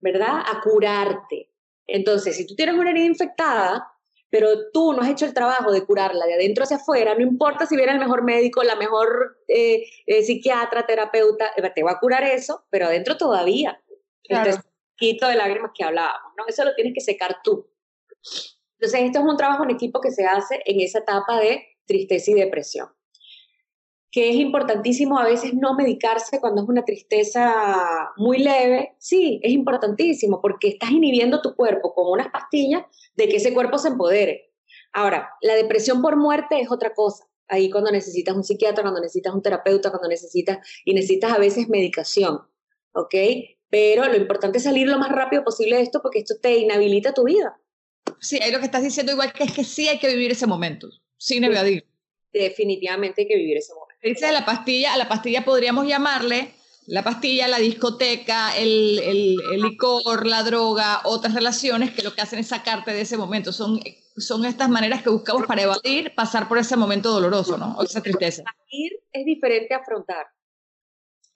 [0.00, 0.42] ¿verdad?
[0.46, 1.50] A curarte.
[1.86, 3.90] Entonces, si tú tienes una herida infectada,
[4.30, 7.66] pero tú no has hecho el trabajo de curarla de adentro hacia afuera, no importa
[7.66, 11.98] si viene el mejor médico, la mejor eh, eh, psiquiatra, terapeuta, eh, te va a
[11.98, 13.80] curar eso, pero adentro todavía.
[14.24, 14.44] Claro.
[14.44, 16.44] Entonces, quito de lágrimas que hablábamos, ¿no?
[16.46, 17.70] Eso lo tienes que secar tú.
[18.78, 22.30] Entonces, esto es un trabajo en equipo que se hace en esa etapa de tristeza
[22.30, 22.88] y depresión.
[24.10, 27.54] Que es importantísimo a veces no medicarse cuando es una tristeza
[28.16, 28.94] muy leve.
[28.98, 32.84] Sí, es importantísimo porque estás inhibiendo tu cuerpo con unas pastillas
[33.16, 34.52] de que ese cuerpo se empodere.
[34.92, 37.28] Ahora, la depresión por muerte es otra cosa.
[37.48, 41.68] Ahí cuando necesitas un psiquiatra, cuando necesitas un terapeuta, cuando necesitas y necesitas a veces
[41.68, 42.40] medicación,
[42.92, 43.14] ¿ok?
[43.70, 47.14] Pero lo importante es salir lo más rápido posible de esto porque esto te inhabilita
[47.14, 47.58] tu vida.
[48.20, 50.46] Sí, ahí lo que estás diciendo igual que es que sí hay que vivir ese
[50.46, 51.86] momento, sin evadir.
[52.32, 53.87] Definitivamente hay que vivir ese momento.
[54.02, 56.54] Dice la pastilla, a la pastilla podríamos llamarle
[56.88, 62.38] la pastilla, la discoteca, el, el, licor, la droga, otras relaciones que lo que hacen
[62.38, 63.52] es sacarte de ese momento.
[63.52, 63.78] Son,
[64.16, 67.76] son estas maneras que buscamos para evadir, pasar por ese momento doloroso, ¿no?
[67.76, 68.42] O esa tristeza.
[68.42, 70.28] Evadir es diferente a afrontar.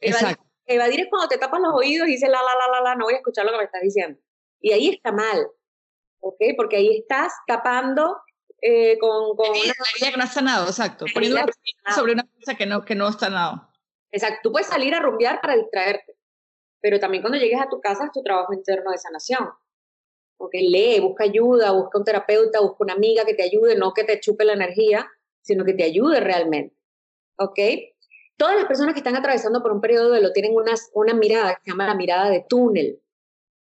[0.00, 0.42] Exacto.
[0.64, 3.04] Evadir es cuando te tapas los oídos y dices la, la, la, la, la, no
[3.04, 4.18] voy a escuchar lo que me estás diciendo.
[4.58, 5.48] Y ahí está mal,
[6.20, 6.40] ¿ok?
[6.56, 8.22] Porque ahí estás tapando
[8.64, 9.74] eh, con, con una...
[9.98, 11.04] que no ha sanado, exacto.
[11.12, 11.40] Poniendo
[11.94, 13.68] sobre una cosa que no, que no ha sanado.
[14.12, 14.38] Exacto.
[14.44, 16.16] Tú puedes salir a rumbear para distraerte,
[16.80, 19.50] pero también cuando llegues a tu casa es tu trabajo interno de sanación.
[20.36, 24.04] Porque lee, busca ayuda, busca un terapeuta, busca una amiga que te ayude, no que
[24.04, 26.76] te chupe la energía, sino que te ayude realmente.
[27.38, 27.58] ¿Ok?
[28.36, 31.56] Todas las personas que están atravesando por un periodo de duelo tienen una, una mirada
[31.56, 33.02] que se llama la mirada de túnel.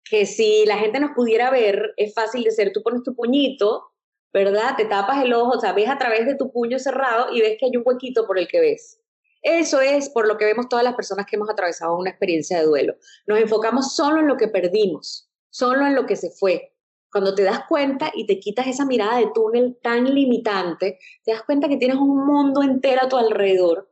[0.10, 2.72] Que si la gente nos pudiera ver, es fácil de ser.
[2.72, 3.92] Tú pones tu puñito
[4.38, 4.76] ¿verdad?
[4.78, 7.58] Te tapas el ojo, o sea, ves a través de tu puño cerrado y ves
[7.60, 9.02] que hay un huequito por el que ves.
[9.42, 12.66] Eso es por lo que vemos todas las personas que hemos atravesado una experiencia de
[12.66, 12.96] duelo.
[13.26, 16.74] Nos enfocamos solo en lo que perdimos, solo en lo que se fue.
[17.12, 21.44] Cuando te das cuenta y te quitas esa mirada de túnel tan limitante, te das
[21.44, 23.90] cuenta que tienes un mundo entero a tu alrededor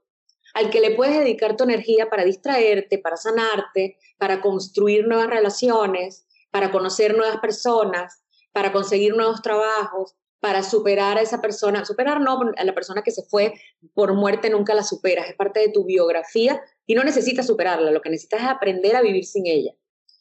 [0.56, 6.26] al que le puedes dedicar tu energía para distraerte, para sanarte, para construir nuevas relaciones,
[6.50, 12.40] para conocer nuevas personas, para conseguir nuevos trabajos, para superar a esa persona, superar no,
[12.56, 13.54] a la persona que se fue
[13.94, 18.02] por muerte nunca la superas, es parte de tu biografía y no necesitas superarla, lo
[18.02, 19.74] que necesitas es aprender a vivir sin ella.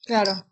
[0.07, 0.47] Claro.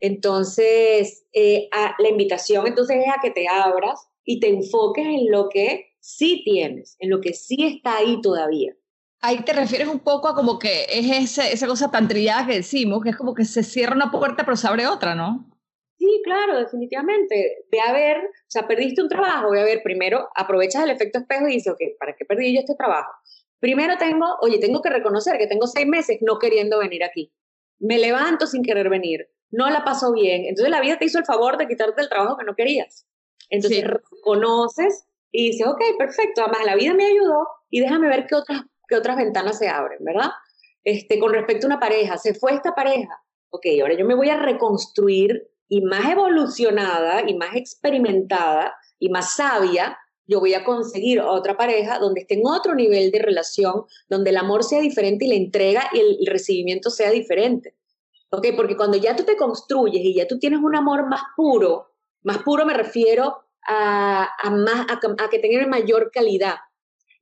[0.00, 5.48] Entonces, eh, la invitación entonces es a que te abras y te enfoques en lo
[5.48, 8.74] que sí tienes, en lo que sí está ahí todavía.
[9.22, 13.02] Ahí te refieres un poco a como que es esa cosa tan trillada que decimos,
[13.02, 15.49] que es como que se cierra una puerta pero se abre otra, ¿no?
[16.00, 17.66] Sí, claro, definitivamente.
[17.70, 21.18] Ve a ver, o sea, perdiste un trabajo, voy a ver, primero aprovechas el efecto
[21.18, 23.12] espejo y dices, ok, ¿para qué perdí yo este trabajo?
[23.58, 27.34] Primero tengo, oye, tengo que reconocer que tengo seis meses no queriendo venir aquí.
[27.78, 30.46] Me levanto sin querer venir, no la paso bien.
[30.46, 33.06] Entonces la vida te hizo el favor de quitarte el trabajo que no querías.
[33.50, 38.36] Entonces reconoces y dices, ok, perfecto, además la vida me ayudó y déjame ver qué
[38.36, 40.30] otras, qué otras ventanas se abren, ¿verdad?
[40.82, 44.30] Este, con respecto a una pareja, se fue esta pareja, ok, ahora yo me voy
[44.30, 51.20] a reconstruir y más evolucionada y más experimentada y más sabia, yo voy a conseguir
[51.20, 55.28] otra pareja donde esté en otro nivel de relación, donde el amor sea diferente y
[55.28, 57.76] la entrega y el recibimiento sea diferente.
[58.30, 58.48] ¿Ok?
[58.56, 62.38] Porque cuando ya tú te construyes y ya tú tienes un amor más puro, más
[62.38, 66.56] puro me refiero a, más, a, a que tenga mayor calidad,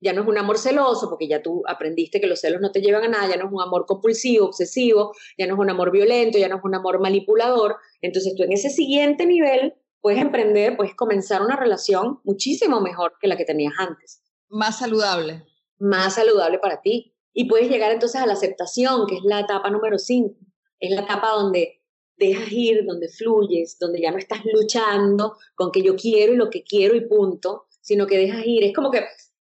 [0.00, 2.80] ya no es un amor celoso, porque ya tú aprendiste que los celos no te
[2.80, 5.90] llevan a nada, ya no es un amor compulsivo, obsesivo, ya no es un amor
[5.90, 7.76] violento, ya no es un amor manipulador.
[8.00, 13.28] Entonces tú en ese siguiente nivel puedes emprender, puedes comenzar una relación muchísimo mejor que
[13.28, 14.22] la que tenías antes.
[14.48, 15.44] Más saludable.
[15.78, 17.14] Más saludable para ti.
[17.32, 20.34] Y puedes llegar entonces a la aceptación, que es la etapa número 5.
[20.80, 21.82] Es la etapa donde
[22.16, 26.50] dejas ir, donde fluyes, donde ya no estás luchando con que yo quiero y lo
[26.50, 28.64] que quiero y punto, sino que dejas ir.
[28.64, 29.04] Es como que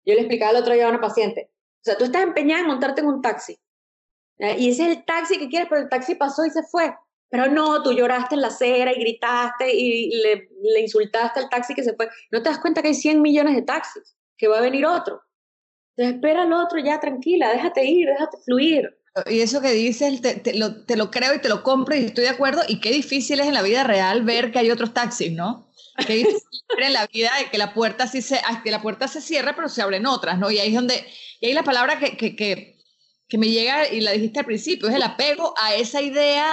[0.09, 2.67] yo le explicaba el otro día a una paciente, o sea, tú estás empeñada en
[2.67, 3.57] montarte en un taxi,
[4.39, 6.95] y ese es el taxi que quieres, pero el taxi pasó y se fue.
[7.29, 11.75] Pero no, tú lloraste en la acera y gritaste y le, le, insultaste al taxi
[11.75, 12.09] que se fue.
[12.31, 15.21] No te das cuenta que hay 100 millones de taxis, que va a venir otro.
[15.95, 18.98] Entonces espera al otro ya tranquila, déjate ir, déjate fluir.
[19.27, 22.05] Y eso que dices, te, te, lo, te lo creo y te lo compro y
[22.05, 22.61] estoy de acuerdo.
[22.67, 25.69] Y qué difícil es en la vida real ver que hay otros taxis, ¿no?
[26.05, 26.41] que difícil
[26.77, 29.69] en la vida de que la puerta sí se, que la puerta se cierra, pero
[29.69, 30.51] se abren otras, ¿no?
[30.51, 31.05] Y ahí es donde,
[31.39, 32.77] y ahí la palabra que, que, que,
[33.27, 36.47] que me llega, y la dijiste al principio, es el apego a esa idea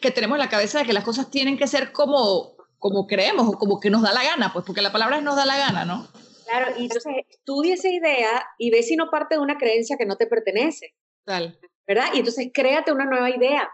[0.00, 3.48] que tenemos en la cabeza de que las cosas tienen que ser como, como creemos
[3.48, 5.56] o como que nos da la gana, pues porque la palabra es nos da la
[5.56, 6.08] gana, ¿no?
[6.46, 10.06] Claro, y entonces estudia esa idea y ve si no parte de una creencia que
[10.06, 10.94] no te pertenece.
[11.24, 11.58] Tal.
[11.86, 12.06] ¿Verdad?
[12.14, 13.70] Y entonces créate una nueva idea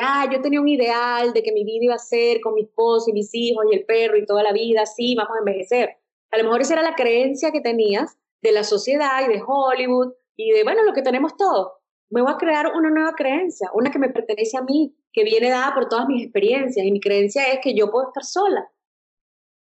[0.00, 3.10] ah, yo tenía un ideal de que mi vida iba a ser con mi esposo
[3.10, 5.96] y mis hijos y el perro y toda la vida, sí, vamos a envejecer.
[6.30, 10.12] A lo mejor esa era la creencia que tenías de la sociedad y de Hollywood
[10.36, 11.72] y de, bueno, lo que tenemos todos.
[12.10, 15.50] Me voy a crear una nueva creencia, una que me pertenece a mí, que viene
[15.50, 16.84] dada por todas mis experiencias.
[16.84, 18.70] Y mi creencia es que yo puedo estar sola,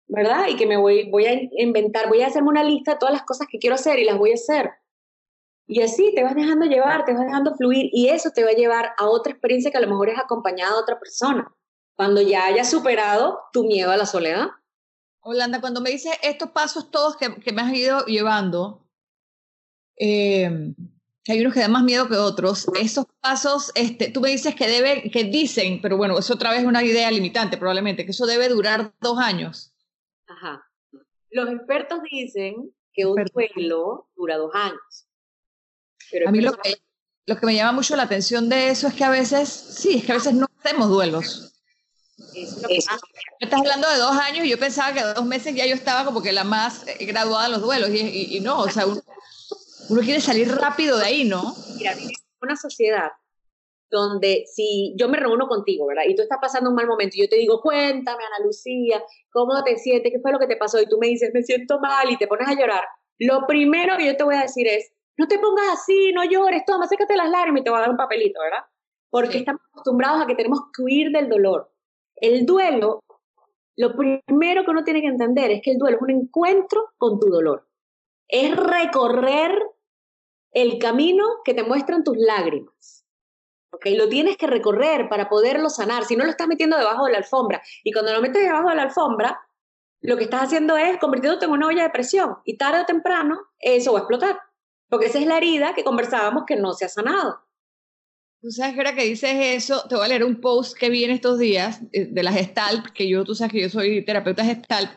[0.07, 0.47] ¿verdad?
[0.47, 3.23] Y que me voy, voy a inventar, voy a hacerme una lista de todas las
[3.23, 4.71] cosas que quiero hacer y las voy a hacer.
[5.71, 8.55] Y así te vas dejando llevar, te vas dejando fluir y eso te va a
[8.55, 11.53] llevar a otra experiencia que a lo mejor es acompañada de otra persona.
[11.95, 14.47] Cuando ya hayas superado tu miedo a la soledad.
[15.19, 18.83] Holanda, cuando me dices estos pasos todos que, que me has ido llevando,
[19.95, 20.73] eh,
[21.27, 22.67] hay unos que dan más miedo que otros.
[22.73, 26.61] Esos pasos, este, tú me dices que debe, que dicen, pero bueno, eso otra vez
[26.61, 29.71] es una idea limitante probablemente, que eso debe durar dos años.
[30.25, 30.63] Ajá.
[31.29, 35.08] Los expertos dicen que un duelo dura dos años.
[36.11, 36.77] Pero a mí lo que,
[37.25, 40.05] lo que me llama mucho la atención de eso es que a veces, sí, es
[40.05, 41.53] que a veces no hacemos duelos.
[43.39, 46.21] Estás hablando de dos años y yo pensaba que dos meses ya yo estaba como
[46.21, 49.01] que la más eh, graduada en los duelos y, y, no, o sea, uno,
[49.89, 51.55] uno, quiere salir rápido de ahí, ¿no?
[51.77, 51.95] Mira,
[52.41, 53.09] una sociedad
[53.89, 56.03] donde si yo me reúno contigo, ¿verdad?
[56.07, 59.63] Y tú estás pasando un mal momento y yo te digo, cuéntame, Ana Lucía, ¿cómo
[59.63, 60.11] te sientes?
[60.11, 60.79] ¿Qué fue lo que te pasó?
[60.79, 62.83] Y tú me dices, me siento mal y te pones a llorar.
[63.17, 66.63] Lo primero que yo te voy a decir es, no te pongas así, no llores,
[66.65, 68.65] toma, sécate las lágrimas y te voy a dar un papelito, ¿verdad?
[69.09, 71.73] Porque estamos acostumbrados a que tenemos que huir del dolor.
[72.15, 73.03] El duelo,
[73.75, 77.19] lo primero que uno tiene que entender es que el duelo es un encuentro con
[77.19, 77.67] tu dolor.
[78.29, 79.61] Es recorrer
[80.53, 83.05] el camino que te muestran tus lágrimas.
[83.71, 83.87] ¿ok?
[83.97, 86.05] Lo tienes que recorrer para poderlo sanar.
[86.05, 88.75] Si no lo estás metiendo debajo de la alfombra y cuando lo metes debajo de
[88.75, 89.37] la alfombra,
[89.99, 93.37] lo que estás haciendo es convirtiéndote en una olla de presión y tarde o temprano
[93.59, 94.48] eso va a explotar.
[94.89, 97.39] Porque esa es la herida que conversábamos que no se ha sanado.
[98.41, 101.03] Tú sabes que ahora que dices eso, te voy a leer un post que vi
[101.03, 104.45] en estos días eh, de la Gestalt, que yo, tú sabes que yo soy terapeuta
[104.45, 104.91] Gestalt,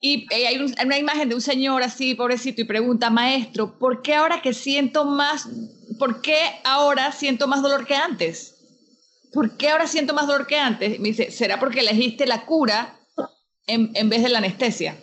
[0.00, 4.42] y hay una imagen de un señor así, pobrecito, y pregunta, maestro, ¿por qué ahora
[4.42, 5.48] que siento más,
[5.98, 8.54] por qué ahora siento más dolor que antes?
[9.32, 11.00] ¿Por qué ahora siento más dolor que antes?
[11.00, 13.00] Me dice, ¿será porque elegiste la cura
[13.66, 14.96] en, en vez de la anestesia?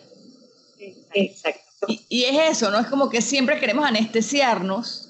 [1.12, 1.65] Exacto.
[2.08, 2.78] Y, es eso, ¿no?
[2.78, 5.08] Es como que siempre queremos anestesiarnos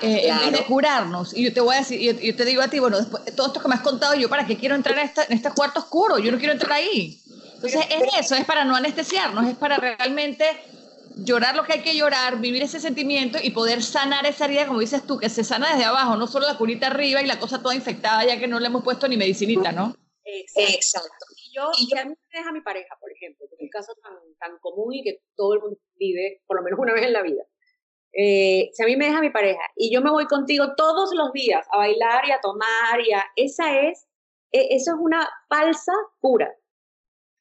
[0.00, 1.36] eh, en vez de curarnos.
[1.36, 3.48] Y yo te voy a decir, yo, yo te digo a ti, bueno, después, todo
[3.48, 5.80] esto que me has contado, yo para qué quiero entrar en, esta, en este cuarto
[5.80, 7.20] oscuro, yo no quiero entrar ahí.
[7.54, 10.44] Entonces es eso, es para no anestesiarnos, es para realmente
[11.16, 14.80] llorar lo que hay que llorar, vivir ese sentimiento y poder sanar esa herida, como
[14.80, 17.62] dices tú, que se sana desde abajo, no solo la curita arriba y la cosa
[17.62, 19.94] toda infectada ya que no le hemos puesto ni medicinita, ¿no?
[20.56, 23.94] Exacto yo, y a mí me deja mi pareja, por ejemplo, que es un caso
[24.02, 27.12] tan, tan común y que todo el mundo vive por lo menos una vez en
[27.12, 27.42] la vida.
[28.14, 31.32] Eh, si a mí me deja mi pareja y yo me voy contigo todos los
[31.32, 34.06] días a bailar y a tomar, y a, esa es,
[34.50, 36.54] e, eso es una falsa cura.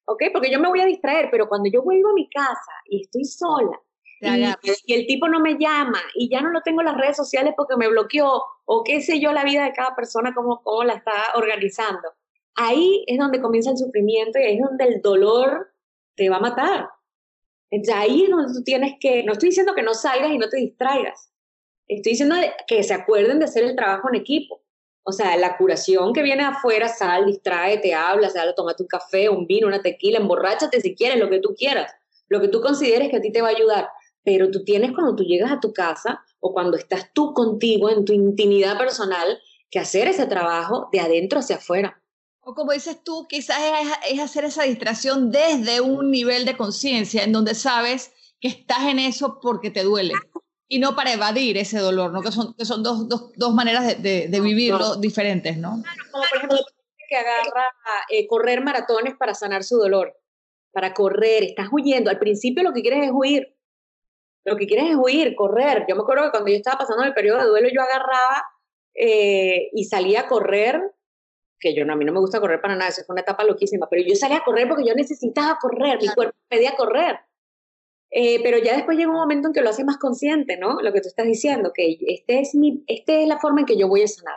[0.06, 0.24] ¿Ok?
[0.34, 3.26] Porque yo me voy a distraer, pero cuando yo vuelvo a mi casa y estoy
[3.26, 3.80] sola,
[4.22, 7.56] y, el tipo no me llama y ya no lo tengo en las redes sociales
[7.58, 10.94] porque me bloqueó o qué sé yo la vida de cada persona cómo, cómo la
[10.94, 12.14] está organizando
[12.56, 15.72] ahí es donde comienza el sufrimiento y ahí es donde el dolor
[16.16, 16.90] te va a matar.
[17.70, 20.50] Entonces ahí es donde tú tienes que, no estoy diciendo que no salgas y no
[20.50, 21.32] te distraigas,
[21.88, 22.36] estoy diciendo
[22.68, 24.62] que se acuerden de hacer el trabajo en equipo.
[25.04, 29.48] O sea, la curación que viene afuera, sal, te habla, sal, tómate un café, un
[29.48, 31.92] vino, una tequila, emborráchate si quieres, lo que tú quieras,
[32.30, 33.90] lo que tú consideres que a ti te va a ayudar.
[34.24, 38.06] Pero tú tienes cuando tú llegas a tu casa o cuando estás tú contigo en
[38.06, 39.40] tu intimidad personal
[39.72, 42.01] que hacer ese trabajo de adentro hacia afuera.
[42.42, 43.60] O como dices tú, quizás
[44.10, 49.00] es, hacer esa distracción desde un nivel de conciencia en donde sabes que estás en
[49.00, 50.14] eso porque te duele
[50.68, 52.22] y no para evadir ese dolor, ¿no?
[52.22, 55.84] Que son, que son dos, dos, dos maneras de, de, vivirlo diferentes, ¿no?
[56.12, 56.58] como por ejemplo
[57.12, 57.68] que agarra
[58.10, 60.18] eh, correr maratones para sanar su dolor,
[60.72, 62.10] para correr, estás huyendo.
[62.10, 63.54] Al principio lo que quieres es huir,
[64.46, 65.86] lo que quieres es huir, correr.
[65.90, 68.46] Yo me acuerdo que cuando yo estaba pasando el periodo de duelo, yo agarraba
[68.96, 70.82] eh, y salía a correr
[71.62, 73.44] que yo no, a mí no me gusta correr para nada, eso fue una etapa
[73.44, 77.20] loquísima, pero yo salí a correr porque yo necesitaba correr, mi cuerpo pedía correr.
[78.10, 80.82] Eh, pero ya después llega un momento en que lo hace más consciente, ¿no?
[80.82, 83.78] Lo que tú estás diciendo, que este es, mi, este es la forma en que
[83.78, 84.36] yo voy a sanar.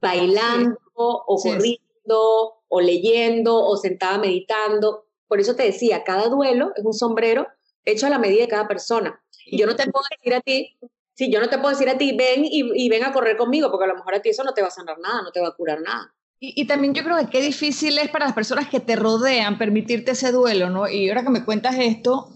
[0.00, 5.06] Bailando, o corriendo, o leyendo, o sentada meditando.
[5.26, 7.46] Por eso te decía, cada duelo es un sombrero
[7.86, 9.22] hecho a la medida de cada persona.
[9.46, 10.76] Y yo no te puedo decir a ti,
[11.14, 13.70] sí, yo no te puedo decir a ti, ven y, y ven a correr conmigo,
[13.70, 15.40] porque a lo mejor a ti eso no te va a sanar nada, no te
[15.40, 16.14] va a curar nada.
[16.40, 20.12] Y, también yo creo que qué difícil es para las personas que te rodean permitirte
[20.12, 20.88] ese duelo, ¿no?
[20.88, 22.28] Y ahora que me cuentas esto,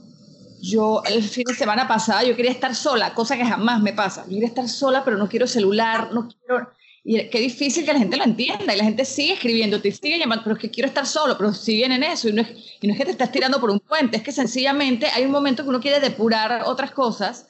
[0.60, 4.24] yo el fin de semana pasada yo quería estar sola, cosa que jamás me pasa.
[4.24, 6.70] Yo quería estar sola, pero no quiero celular, no quiero...
[7.04, 10.18] Y qué difícil que la gente lo entienda y la gente sigue escribiendo, te sigue
[10.18, 12.48] llamando, pero es que quiero estar solo, pero siguen en eso y no, es,
[12.80, 15.68] y que te estás tirando por un puente, es que sencillamente hay un momento que
[15.68, 17.48] uno quiere depurar otras cosas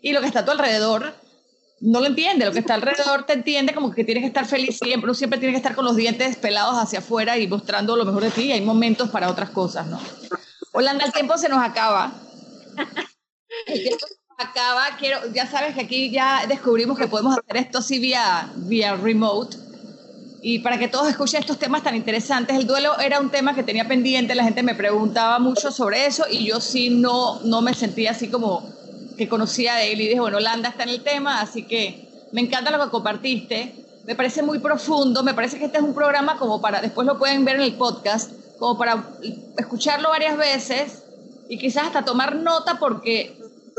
[0.00, 1.14] y lo que está a tu alrededor
[1.80, 4.78] no lo entiende, lo que está alrededor te entiende como que tienes que estar feliz
[4.82, 8.24] siempre, siempre tienes que estar con los dientes pelados hacia afuera y mostrando lo mejor
[8.24, 10.00] de ti, hay momentos para otras cosas, ¿no?
[10.72, 12.12] Holanda, el tiempo se nos acaba.
[13.66, 17.56] El tiempo se nos acaba, quiero, ya sabes que aquí ya descubrimos que podemos hacer
[17.56, 19.56] esto así vía, vía remote.
[20.40, 23.64] Y para que todos escuchen estos temas tan interesantes, el duelo era un tema que
[23.64, 27.74] tenía pendiente, la gente me preguntaba mucho sobre eso y yo sí no, no me
[27.74, 28.77] sentía así como
[29.18, 32.40] que conocía de él y dije, bueno, Holanda está en el tema, así que me
[32.40, 33.74] encanta lo que compartiste,
[34.06, 37.18] me parece muy profundo, me parece que este es un programa como para, después lo
[37.18, 39.04] pueden ver en el podcast, como para
[39.58, 41.04] escucharlo varias veces
[41.48, 43.36] y quizás hasta tomar nota porque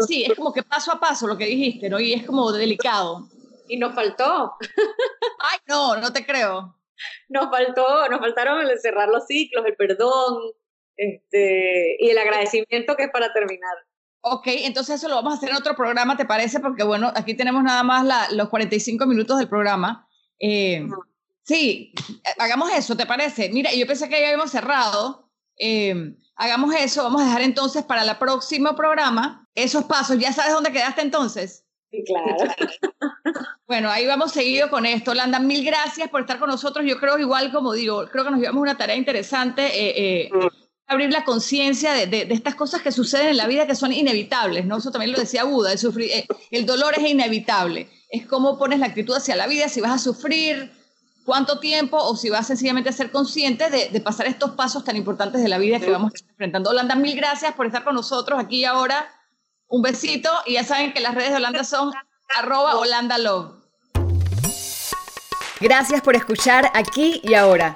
[0.07, 1.99] sí, es como que paso a paso lo que dijiste, ¿no?
[1.99, 3.27] Y es como delicado.
[3.67, 4.53] Y nos faltó.
[5.39, 6.75] Ay, no, no te creo.
[7.29, 10.51] Nos faltó, nos faltaron el cerrar los ciclos, el perdón,
[10.95, 13.75] este, y el agradecimiento que es para terminar.
[14.31, 16.59] Ok, entonces eso lo vamos a hacer en otro programa, ¿te parece?
[16.59, 20.07] Porque bueno, aquí tenemos nada más la, los 45 minutos del programa.
[20.39, 20.87] Eh,
[21.43, 21.93] sí,
[22.37, 23.49] hagamos eso, ¿te parece?
[23.49, 25.31] Mira, yo pensé que ya habíamos cerrado.
[25.57, 30.19] Eh, hagamos eso, vamos a dejar entonces para el próximo programa esos pasos.
[30.19, 31.65] ¿Ya sabes dónde quedaste entonces?
[31.91, 32.35] Sí, claro.
[33.67, 35.13] Bueno, ahí vamos seguido con esto.
[35.13, 36.83] Landa, mil gracias por estar con nosotros.
[36.87, 39.69] Yo creo, igual como digo, creo que nos llevamos una tarea interesante.
[39.71, 40.68] Eh, mm.
[40.89, 44.65] Abrir la conciencia de, de, estas cosas que suceden en la vida que son inevitables,
[44.65, 44.77] ¿no?
[44.77, 48.87] Eso también lo decía Buda, el, sufrir, el dolor es inevitable es cómo pones la
[48.87, 50.71] actitud hacia la vida, si vas a sufrir,
[51.25, 55.41] cuánto tiempo o si vas sencillamente a ser consciente de, pasar estos pasos tan importantes
[55.43, 56.71] de la vida que vamos enfrentando.
[56.71, 59.07] Holanda, mil gracias por estar con nosotros aquí y ahora.
[59.67, 61.93] Un besito y ya saben que las redes de Holanda son
[62.35, 63.51] arroba Holanda Love.
[65.59, 67.75] Gracias por escuchar aquí y ahora.